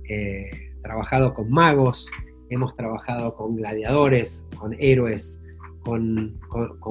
[0.09, 0.49] eh,
[0.83, 2.09] trabajado con magos,
[2.49, 5.41] hemos trabajado con gladiadores, con héroes,
[5.83, 6.39] con,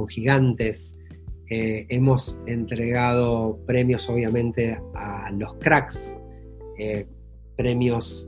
[0.10, 0.96] gigantes,
[1.50, 6.20] eh, hemos entregado premios obviamente a los cracks,
[6.78, 7.08] eh,
[7.56, 8.28] premios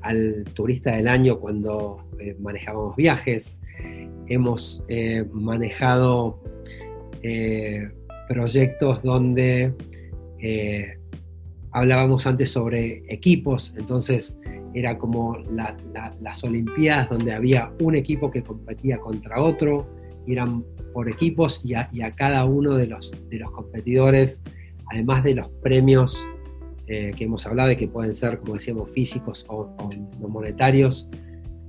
[0.00, 2.08] al turista del año cuando
[2.38, 3.60] manejábamos viajes,
[4.28, 4.82] hemos
[5.30, 6.40] manejado
[8.30, 9.74] proyectos donde
[10.38, 10.96] eh,
[11.72, 14.38] hablábamos antes sobre equipos, entonces
[14.72, 19.92] era como las Olimpiadas donde había un equipo que competía contra otro,
[20.26, 24.42] eran por equipos y a, cada uno de los, de los competidores,
[24.92, 26.26] además de los premios
[26.86, 29.74] eh, que hemos hablado de que pueden ser, como decíamos, físicos o,
[30.18, 31.10] monetarios,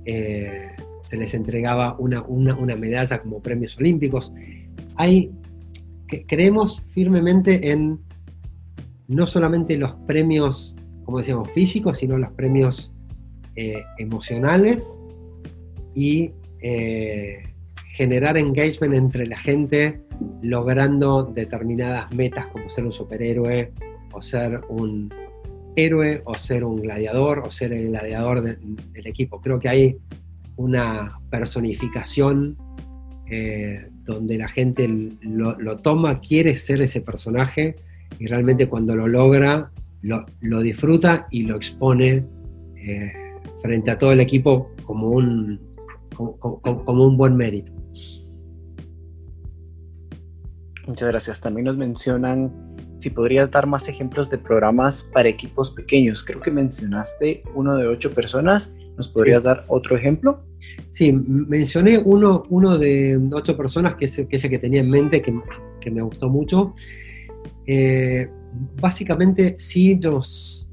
[0.04, 0.70] eh,
[1.04, 4.32] se les entregaba una, una, una medalla como premios olímpicos.
[4.96, 5.30] Hay
[6.26, 8.00] creemos firmemente en
[9.08, 12.92] no solamente los premios, como decíamos, físicos, sino los premios
[13.56, 14.98] eh, emocionales
[15.94, 16.32] y
[17.92, 20.00] generar engagement entre la gente
[20.42, 23.72] logrando determinadas metas como ser un superhéroe
[24.12, 25.12] o ser un
[25.76, 29.40] héroe o ser un gladiador o ser el gladiador del equipo.
[29.40, 29.98] Creo que hay
[30.56, 32.56] una personificación
[33.30, 34.88] eh, donde la gente
[35.20, 37.76] lo, toma, quiere ser ese personaje
[38.18, 39.70] y realmente cuando lo logra,
[40.02, 42.24] lo, disfruta y lo expone
[42.76, 43.12] eh,
[43.62, 45.60] frente a todo el equipo como un,
[46.14, 47.72] como, un buen mérito.
[50.86, 51.40] Muchas gracias.
[51.40, 52.52] También nos mencionan
[52.98, 56.24] si podrías dar más ejemplos de programas para equipos pequeños.
[56.24, 58.74] Creo que mencionaste uno de ocho personas.
[58.96, 60.44] ¿Nos podrías dar otro ejemplo?
[60.90, 65.22] Sí, mencioné uno, uno de ocho personas, que es, que ese que tenía en mente,
[65.22, 65.34] que,
[65.80, 66.74] que me gustó mucho.
[67.66, 68.28] Eh,
[68.80, 70.68] básicamente, sí, nos,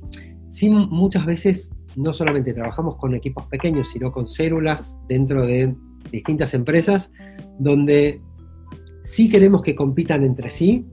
[0.49, 5.76] sí, muchas veces no solamente trabajamos con equipos pequeños, sino con células dentro de
[6.12, 7.12] distintas empresas,
[7.57, 8.22] donde
[9.10, 10.86] sí queremos que compitan entre sí,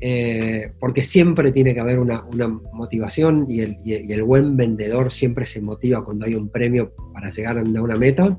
[0.00, 2.24] eh, porque siempre tiene que haber una,
[2.72, 7.62] motivación y el, buen vendedor siempre se motiva cuando hay un premio para llegar a
[7.62, 8.38] una meta,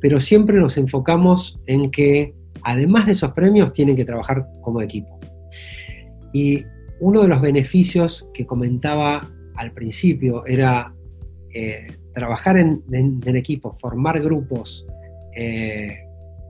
[0.00, 5.20] pero siempre nos enfocamos en que además de esos premios tienen que trabajar como equipo.
[6.32, 6.64] Y
[6.98, 10.92] uno de los beneficios que comentaba al principio era
[11.54, 12.82] eh, trabajar en,
[13.36, 14.84] equipo, formar grupos,
[15.36, 16.00] eh,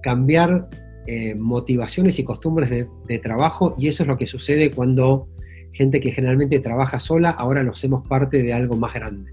[0.02, 0.70] cambiar
[1.08, 5.28] eh, motivaciones y costumbres de, trabajo y eso es lo que sucede cuando
[5.72, 9.32] gente que generalmente trabaja sola, ahora lo hacemos parte de algo más grande.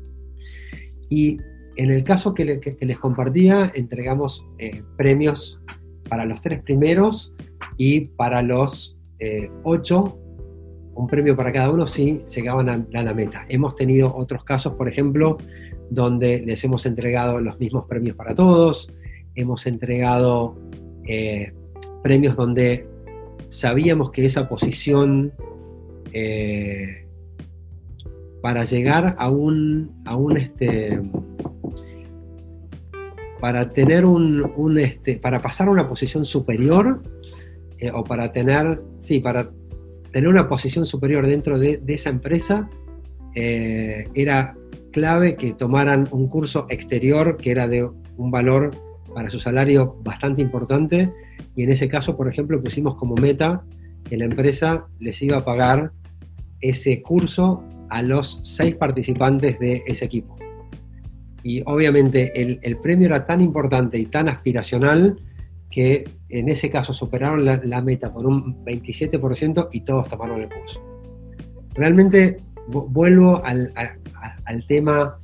[1.09, 1.39] Y
[1.77, 5.59] en el caso que, les compartía, entregamos eh, premios
[6.09, 7.33] para los tres primeros
[7.77, 10.19] y para los eh, ocho,
[10.93, 13.45] un premio para cada uno si llegaban a, a la meta.
[13.49, 15.37] Hemos tenido otros casos, por ejemplo,
[15.89, 18.93] donde les hemos entregado los mismos premios para todos,
[19.33, 20.55] hemos entregado
[22.03, 22.87] premios donde
[23.47, 25.31] sabíamos que esa posición
[26.11, 27.07] eh,
[28.41, 31.01] para llegar a un, a un este,
[33.39, 37.01] para tener un, este, para pasar a una posición superior
[37.79, 39.49] eh, o para tener, sí, para
[40.11, 42.69] tener una posición superior dentro de, esa empresa,
[43.35, 44.55] eh, era
[44.91, 48.71] clave que tomaran un curso exterior que era de un valor
[49.15, 51.11] para su salario bastante importante
[51.55, 53.63] y en ese caso, por ejemplo, pusimos como meta
[54.03, 55.91] que la empresa les iba a pagar
[56.61, 60.37] ese curso a los seis participantes de ese equipo.
[61.43, 65.19] Y obviamente el, premio era tan importante y tan aspiracional
[65.69, 70.81] que en ese caso superaron la, meta por un 27% y todos tomaron el curso.
[71.75, 72.37] Realmente
[72.67, 73.73] vuelvo al,
[74.67, 75.19] tema,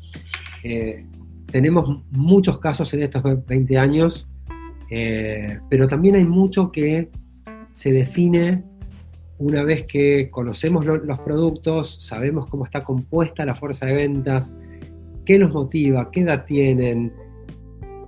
[0.63, 1.05] eh,
[1.51, 4.28] tenemos muchos casos en estos 20 años
[4.89, 7.09] eh, pero también hay mucho que
[7.71, 8.63] se define
[9.37, 14.55] una vez que conocemos los productos, sabemos cómo está compuesta la fuerza de ventas,
[15.25, 17.13] qué los motiva, qué edad tienen,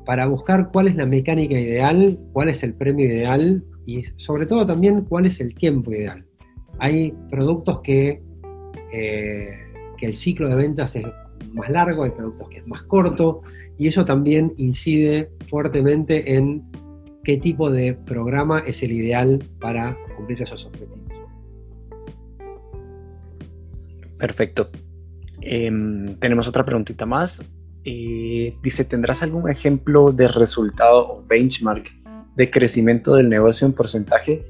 [0.05, 4.65] para buscar cuál es la mecánica ideal, cuál es el premio ideal y sobre todo
[4.65, 6.25] también cuál es el tiempo ideal.
[6.79, 8.21] Hay productos que,
[8.91, 9.57] eh,
[9.97, 11.05] que el ciclo de ventas es
[11.53, 13.41] más largo, hay productos que es más corto,
[13.81, 16.61] y eso también incide fuertemente en
[17.23, 20.99] qué tipo de programa es el ideal para cumplir esos objetivos.
[24.19, 24.69] Perfecto.
[25.41, 27.43] Em, tenemos otra preguntita más.
[27.83, 31.91] Eh, dice, ¿tendrás algún ejemplo de resultado o benchmark
[32.35, 34.45] de crecimiento del negocio en porcentaje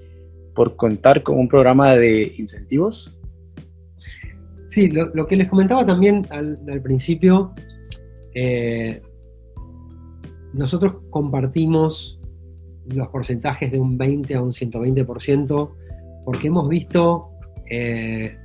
[0.53, 3.17] por contar con un programa de incentivos?
[4.67, 7.53] Sí, lo, que les comentaba también al, principio,
[8.35, 9.01] eh,
[10.53, 12.19] nosotros compartimos
[12.87, 15.71] los porcentajes de un 20 a un 120%,
[16.25, 17.29] porque hemos visto
[17.69, 18.35] eh,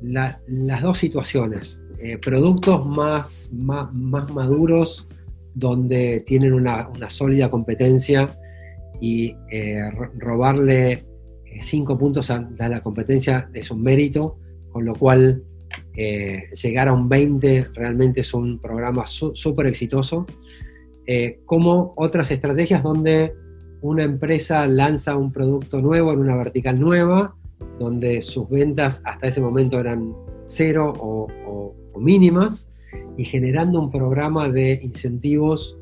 [0.00, 1.80] las dos situaciones.
[2.00, 5.06] Eh, productos más, más, maduros,
[5.54, 8.36] donde tienen una, sólida competencia
[9.00, 9.36] y
[10.18, 11.04] robarle
[11.60, 14.38] cinco puntos a, la competencia es un mérito
[14.70, 15.42] con lo cual
[15.94, 20.26] eh, llegar a un 20 realmente es un programa súper exitoso,
[21.06, 23.34] eh, como otras estrategias donde
[23.80, 27.34] una empresa lanza un producto nuevo en una vertical nueva,
[27.78, 30.14] donde sus ventas hasta ese momento eran
[30.46, 31.28] cero o,
[31.98, 32.68] mínimas,
[33.16, 35.76] y generando un programa de incentivos,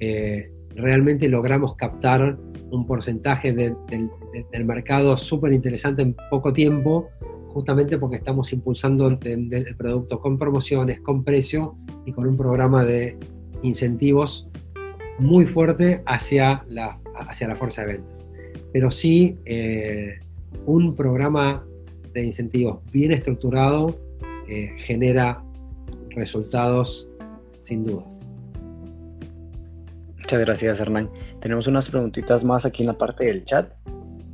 [0.00, 2.36] eh, realmente logramos captar
[2.70, 7.10] un porcentaje del mercado súper interesante en poco tiempo,
[7.52, 13.16] justamente porque estamos impulsando el, producto con promociones, con precio y con un programa de
[13.62, 14.48] incentivos
[15.18, 16.98] muy fuerte hacia la,
[17.28, 18.28] hacia la fuerza de ventas.
[18.72, 20.20] Pero sí, eh,
[20.66, 21.64] un programa
[22.12, 23.98] de incentivos bien estructurado
[24.48, 25.42] eh, genera
[26.10, 27.08] resultados
[27.60, 28.20] sin dudas.
[30.18, 31.10] Muchas gracias, Hernán.
[31.40, 33.70] Tenemos unas preguntitas más aquí en la parte del chat.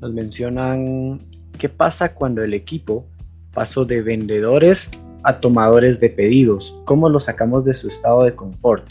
[0.01, 1.21] Nos mencionan
[1.59, 3.05] ¿Qué pasa cuando el equipo
[3.53, 4.91] pasó de vendedores
[5.25, 6.81] a tomadores de pedidos?
[6.85, 8.89] ¿Cómo lo sacamos de su estado de confort?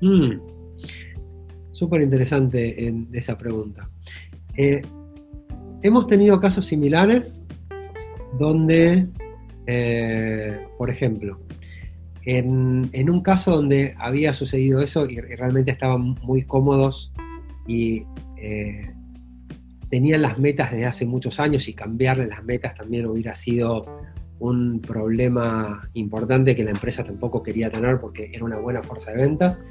[0.00, 0.53] Mm.
[1.84, 3.90] Súper interesante en esa pregunta.
[4.56, 4.80] Eh,
[5.82, 7.42] hemos tenido casos similares
[8.38, 9.06] donde,
[9.66, 11.42] eh, por ejemplo,
[12.24, 17.12] en, un caso donde había sucedido eso y, realmente estaban muy cómodos
[17.66, 18.04] y
[18.38, 18.90] eh,
[19.90, 23.84] tenían las metas desde hace muchos años y cambiarle las metas también hubiera sido
[24.38, 29.18] un problema importante que la empresa tampoco quería tener porque era una buena fuerza de
[29.18, 29.62] ventas,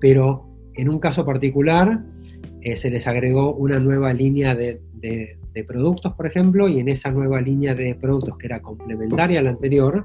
[0.00, 2.02] pero en un caso particular
[2.62, 4.80] eh, se les agregó una nueva línea de,
[5.68, 9.50] productos, por ejemplo, y en esa nueva línea de productos que era complementaria a la
[9.50, 10.04] anterior,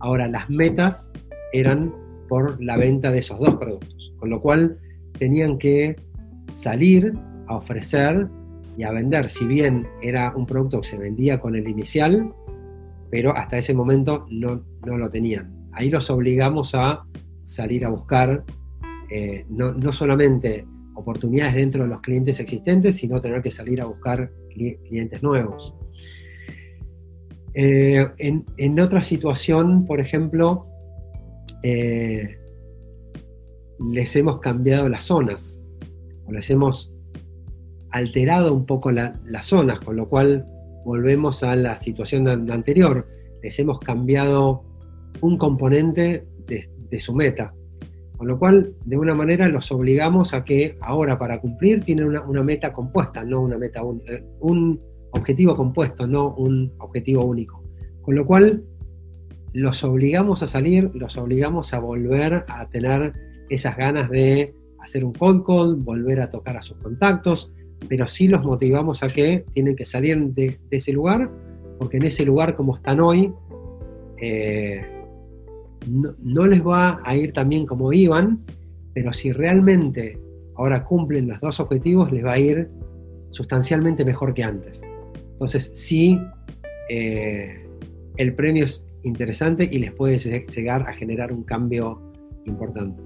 [0.00, 1.10] ahora las metas
[1.52, 1.94] eran
[2.28, 4.78] por la venta de esos dos productos, con lo cual
[5.18, 5.96] tenían que
[6.50, 7.14] salir
[7.46, 8.28] a ofrecer
[8.76, 12.32] y a vender, si bien era un producto que se vendía con el inicial,
[13.10, 15.52] pero hasta ese momento no, lo tenían.
[15.72, 17.04] Ahí los obligamos a
[17.44, 18.44] salir a buscar
[19.14, 24.32] eh, no, solamente oportunidades dentro de los clientes existentes, sino tener que salir a buscar
[24.48, 25.74] clientes nuevos.
[27.54, 30.66] Eh, en, otra situación, por ejemplo,
[31.62, 32.38] eh,
[33.92, 35.60] les hemos cambiado las zonas,
[36.24, 36.94] o les hemos
[37.90, 40.46] alterado un poco las zonas, con lo cual
[40.84, 43.06] volvemos a la situación anterior.
[43.42, 44.64] Les hemos cambiado
[45.20, 47.54] un componente de, su meta.
[48.22, 52.42] Con lo cual, de una manera, los obligamos a que ahora para cumplir tienen una,
[52.44, 57.64] meta compuesta, no una meta eh, un objetivo compuesto, no un objetivo único.
[58.00, 58.62] Con lo cual,
[59.52, 63.12] los obligamos a salir, los obligamos a volver a tener
[63.50, 67.50] esas ganas de hacer un cold call, volver a tocar a sus contactos,
[67.88, 71.28] pero sí los motivamos a que tienen que salir de, ese lugar,
[71.76, 73.34] porque en ese lugar como están hoy,
[74.18, 75.01] eh,
[75.86, 78.44] no, les va a ir tan bien como iban,
[78.94, 80.18] pero si realmente
[80.56, 82.70] ahora cumplen los dos objetivos, les va a ir
[83.30, 84.82] sustancialmente mejor que antes.
[85.32, 86.20] Entonces, sí,
[86.88, 87.66] eh,
[88.16, 92.00] el premio es interesante y les puede llegar a generar un cambio
[92.44, 93.02] importante.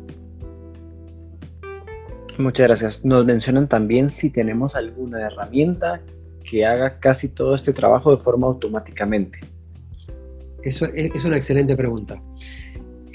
[2.38, 3.04] Muchas gracias.
[3.04, 6.02] Nos mencionan también si tenemos alguna herramienta
[6.44, 9.38] que haga casi todo este trabajo de forma automáticamente.
[10.62, 12.20] Eso es una excelente pregunta.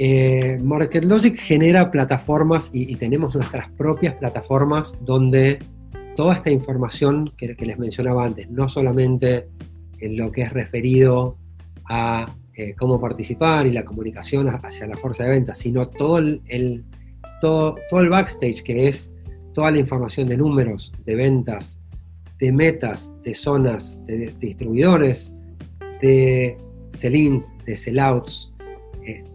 [0.04, 5.60] Eh, MarketLogic genera plataformas y, tenemos nuestras propias plataformas donde
[6.16, 9.48] toda esta información que, les mencionaba antes, no solamente
[10.00, 11.38] en lo que es referido
[11.88, 16.84] a eh, cómo participar y la comunicación hacia la fuerza de ventas, sino todo el,
[18.10, 19.14] backstage, que es
[19.54, 21.80] toda la información de números, de ventas,
[22.40, 25.32] de metas, de zonas, de, distribuidores,
[26.02, 26.58] de
[26.90, 28.51] sell-ins, de sellouts,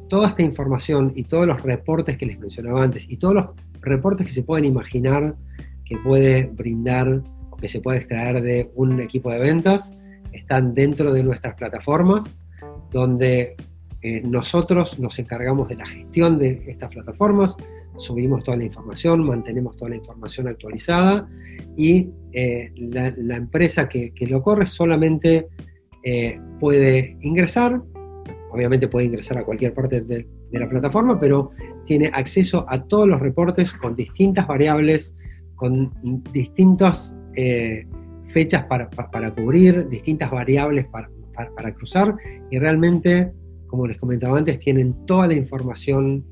[0.08, 3.46] toda esta información y todos los reportes que les mencionaba antes y todos los
[3.80, 5.36] reportes que se pueden imaginar
[5.84, 9.92] que puede brindar o que se puede extraer de un equipo de ventas
[10.32, 12.38] están dentro de nuestras plataformas
[12.90, 13.56] donde
[14.02, 17.56] eh, nosotros nos encargamos de la gestión de estas plataformas,
[17.96, 21.28] subimos toda la información, mantenemos toda la información actualizada
[21.76, 25.48] y eh, la, empresa que, lo corre solamente
[26.04, 27.82] eh, puede ingresar,
[28.50, 31.50] obviamente puede ingresar a cualquier parte de, la plataforma, pero
[31.86, 35.14] tiene acceso a todos los reportes con distintas variables,
[35.54, 35.92] con
[36.32, 37.14] distintas
[38.26, 38.88] fechas para,
[39.34, 42.16] cubrir, distintas variables para, para, cruzar
[42.50, 43.32] y realmente,
[43.66, 46.24] como les comentaba antes, tienen toda la información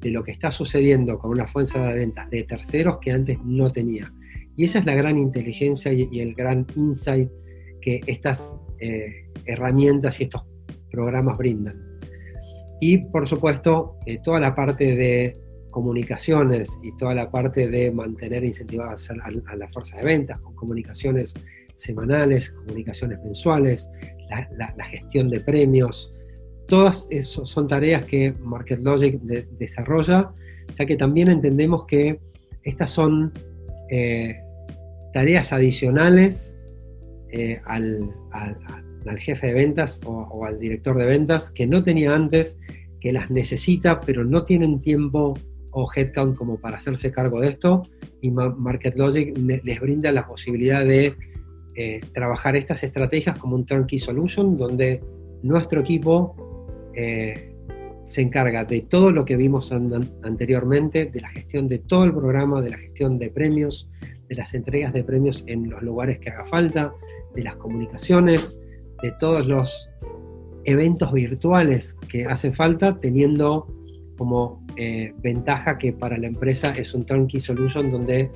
[0.00, 3.70] de lo que está sucediendo con una fuerza de ventas de terceros que antes no
[3.70, 4.12] tenía.
[4.56, 7.30] Y esa es la gran inteligencia y, el gran insight
[7.80, 10.42] que estas eh, herramientas y estos
[10.96, 11.76] programas brindan.
[12.80, 15.38] Y por supuesto, eh, toda la parte de
[15.70, 19.14] comunicaciones y toda la parte de mantener incentivadas a,
[19.50, 21.34] a, la fuerza de ventas, con comunicaciones
[21.74, 23.90] semanales, comunicaciones mensuales,
[24.56, 26.14] la, gestión de premios,
[26.66, 30.32] todas esas son tareas que MarketLogic desarrolla,
[30.72, 32.18] ya que también entendemos que
[32.62, 33.32] estas son
[33.90, 34.40] eh,
[35.12, 36.56] tareas adicionales
[37.32, 38.14] eh, al,
[39.18, 42.58] jefe de ventas o, al director de ventas que no tenía antes,
[43.00, 45.34] que las necesita, pero no tienen tiempo
[45.70, 47.82] o headcount como para hacerse cargo de esto,
[48.20, 51.14] y MarketLogic les brinda la posibilidad de
[51.76, 55.02] eh, trabajar estas estrategias como un turnkey solution, donde
[55.42, 56.34] nuestro equipo
[56.94, 57.54] eh,
[58.04, 62.62] se encarga de todo lo que vimos anteriormente, de la gestión de todo el programa,
[62.62, 63.90] de la gestión de premios,
[64.28, 66.94] de las entregas de premios en los lugares que haga falta,
[67.34, 68.60] de las comunicaciones,
[69.02, 69.90] de todos los
[70.64, 73.66] eventos virtuales que hacen falta, teniendo
[74.16, 78.30] como eh, ventaja que para la empresa es un turnkey solution donde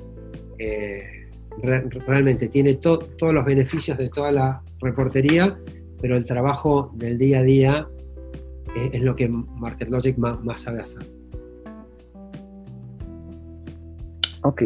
[2.05, 5.57] realmente tiene todos los beneficios de toda la reportería,
[6.01, 7.87] pero el trabajo del día a día
[8.75, 11.05] eh, es lo que MarketLogic más, más sabe hacer.
[14.43, 14.63] Ok.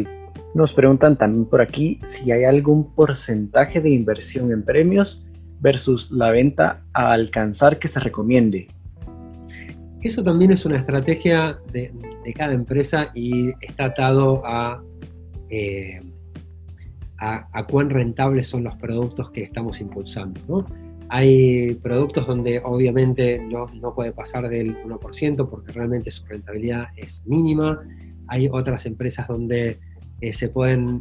[0.54, 5.26] Nos preguntan también por aquí si hay algún porcentaje de inversión en premios
[5.60, 8.68] versus la venta a alcanzar que se recomiende.
[10.02, 11.92] Eso también es una estrategia de,
[12.34, 14.42] cada empresa y está atado
[15.48, 16.00] eh,
[17.18, 20.66] a, a, cuán rentables son los productos que estamos impulsando.
[21.08, 27.22] Hay productos donde obviamente no, no puede pasar del 1% porque realmente su rentabilidad es
[27.26, 27.80] mínima.
[28.26, 29.78] Hay otras empresas donde
[30.20, 31.00] eh, se pueden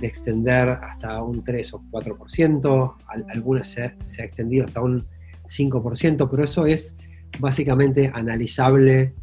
[0.00, 2.94] extender hasta un 3 o 4%,
[3.34, 5.06] algunas se, se, ha extendido hasta un
[5.46, 6.96] 5%, pero eso es
[7.40, 9.14] básicamente analizable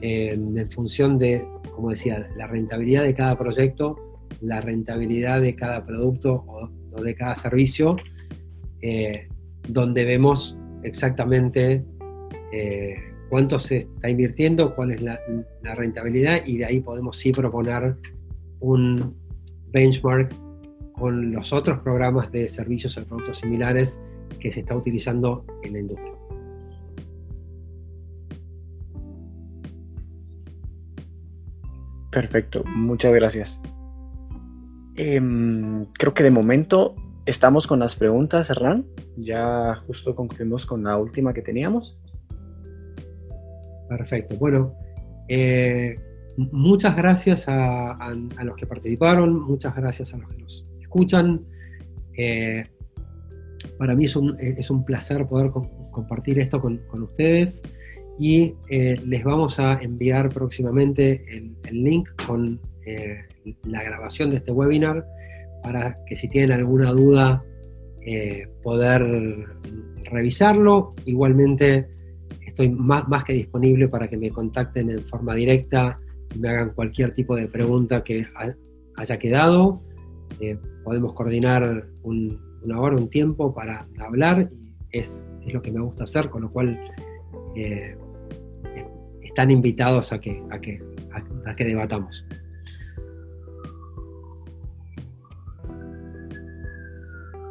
[0.00, 3.96] en, función de, como decía, la rentabilidad de cada proyecto,
[4.40, 6.70] la rentabilidad de cada producto o,
[7.02, 7.96] de cada servicio,
[8.82, 9.28] eh,
[9.68, 11.84] donde vemos exactamente
[12.52, 12.96] eh,
[13.28, 15.18] cuánto se está invirtiendo, cuál es la,
[15.62, 17.96] la, rentabilidad y de ahí podemos sí proponer
[18.60, 19.14] un
[19.72, 20.34] benchmark
[20.92, 24.00] con los otros programas de servicios o productos similares
[24.40, 26.12] que se está utilizando en la industria.
[32.10, 33.60] Perfecto, muchas gracias.
[34.96, 36.96] Em, creo que de momento
[37.26, 38.86] estamos con las preguntas, Hernán.
[39.16, 42.00] Ya justo concluimos con la última que teníamos.
[43.88, 44.36] Perfecto.
[44.36, 44.74] Bueno,
[45.28, 45.96] eh,
[46.38, 48.14] muchas gracias a,
[48.44, 51.44] los que participaron, muchas gracias a los que nos escuchan.
[52.16, 52.64] Eh,
[53.76, 54.16] para mí es
[54.70, 55.50] un, placer poder
[55.90, 57.62] compartir esto con, ustedes
[58.20, 63.24] y eh, les vamos a enviar próximamente el, link con eh,
[63.64, 65.04] la grabación de este webinar
[65.62, 67.44] para que si tienen alguna duda
[68.62, 69.46] poder
[70.10, 70.90] revisarlo.
[71.04, 71.88] Igualmente
[72.46, 75.98] estoy más, más que disponible para que me contacten en forma directa
[76.36, 78.26] me hagan cualquier tipo de pregunta que
[78.96, 79.82] haya quedado.
[80.40, 84.50] Eh, podemos coordinar una hora, un tiempo para hablar
[84.90, 86.78] es, lo que me gusta hacer, con lo cual
[87.56, 87.96] eh,
[89.22, 90.82] están invitados a que, a que,
[91.46, 92.26] a, que debatamos.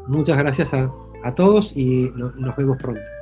[0.07, 0.93] Muchas gracias a,
[1.35, 3.16] todos y nos vemos pronto.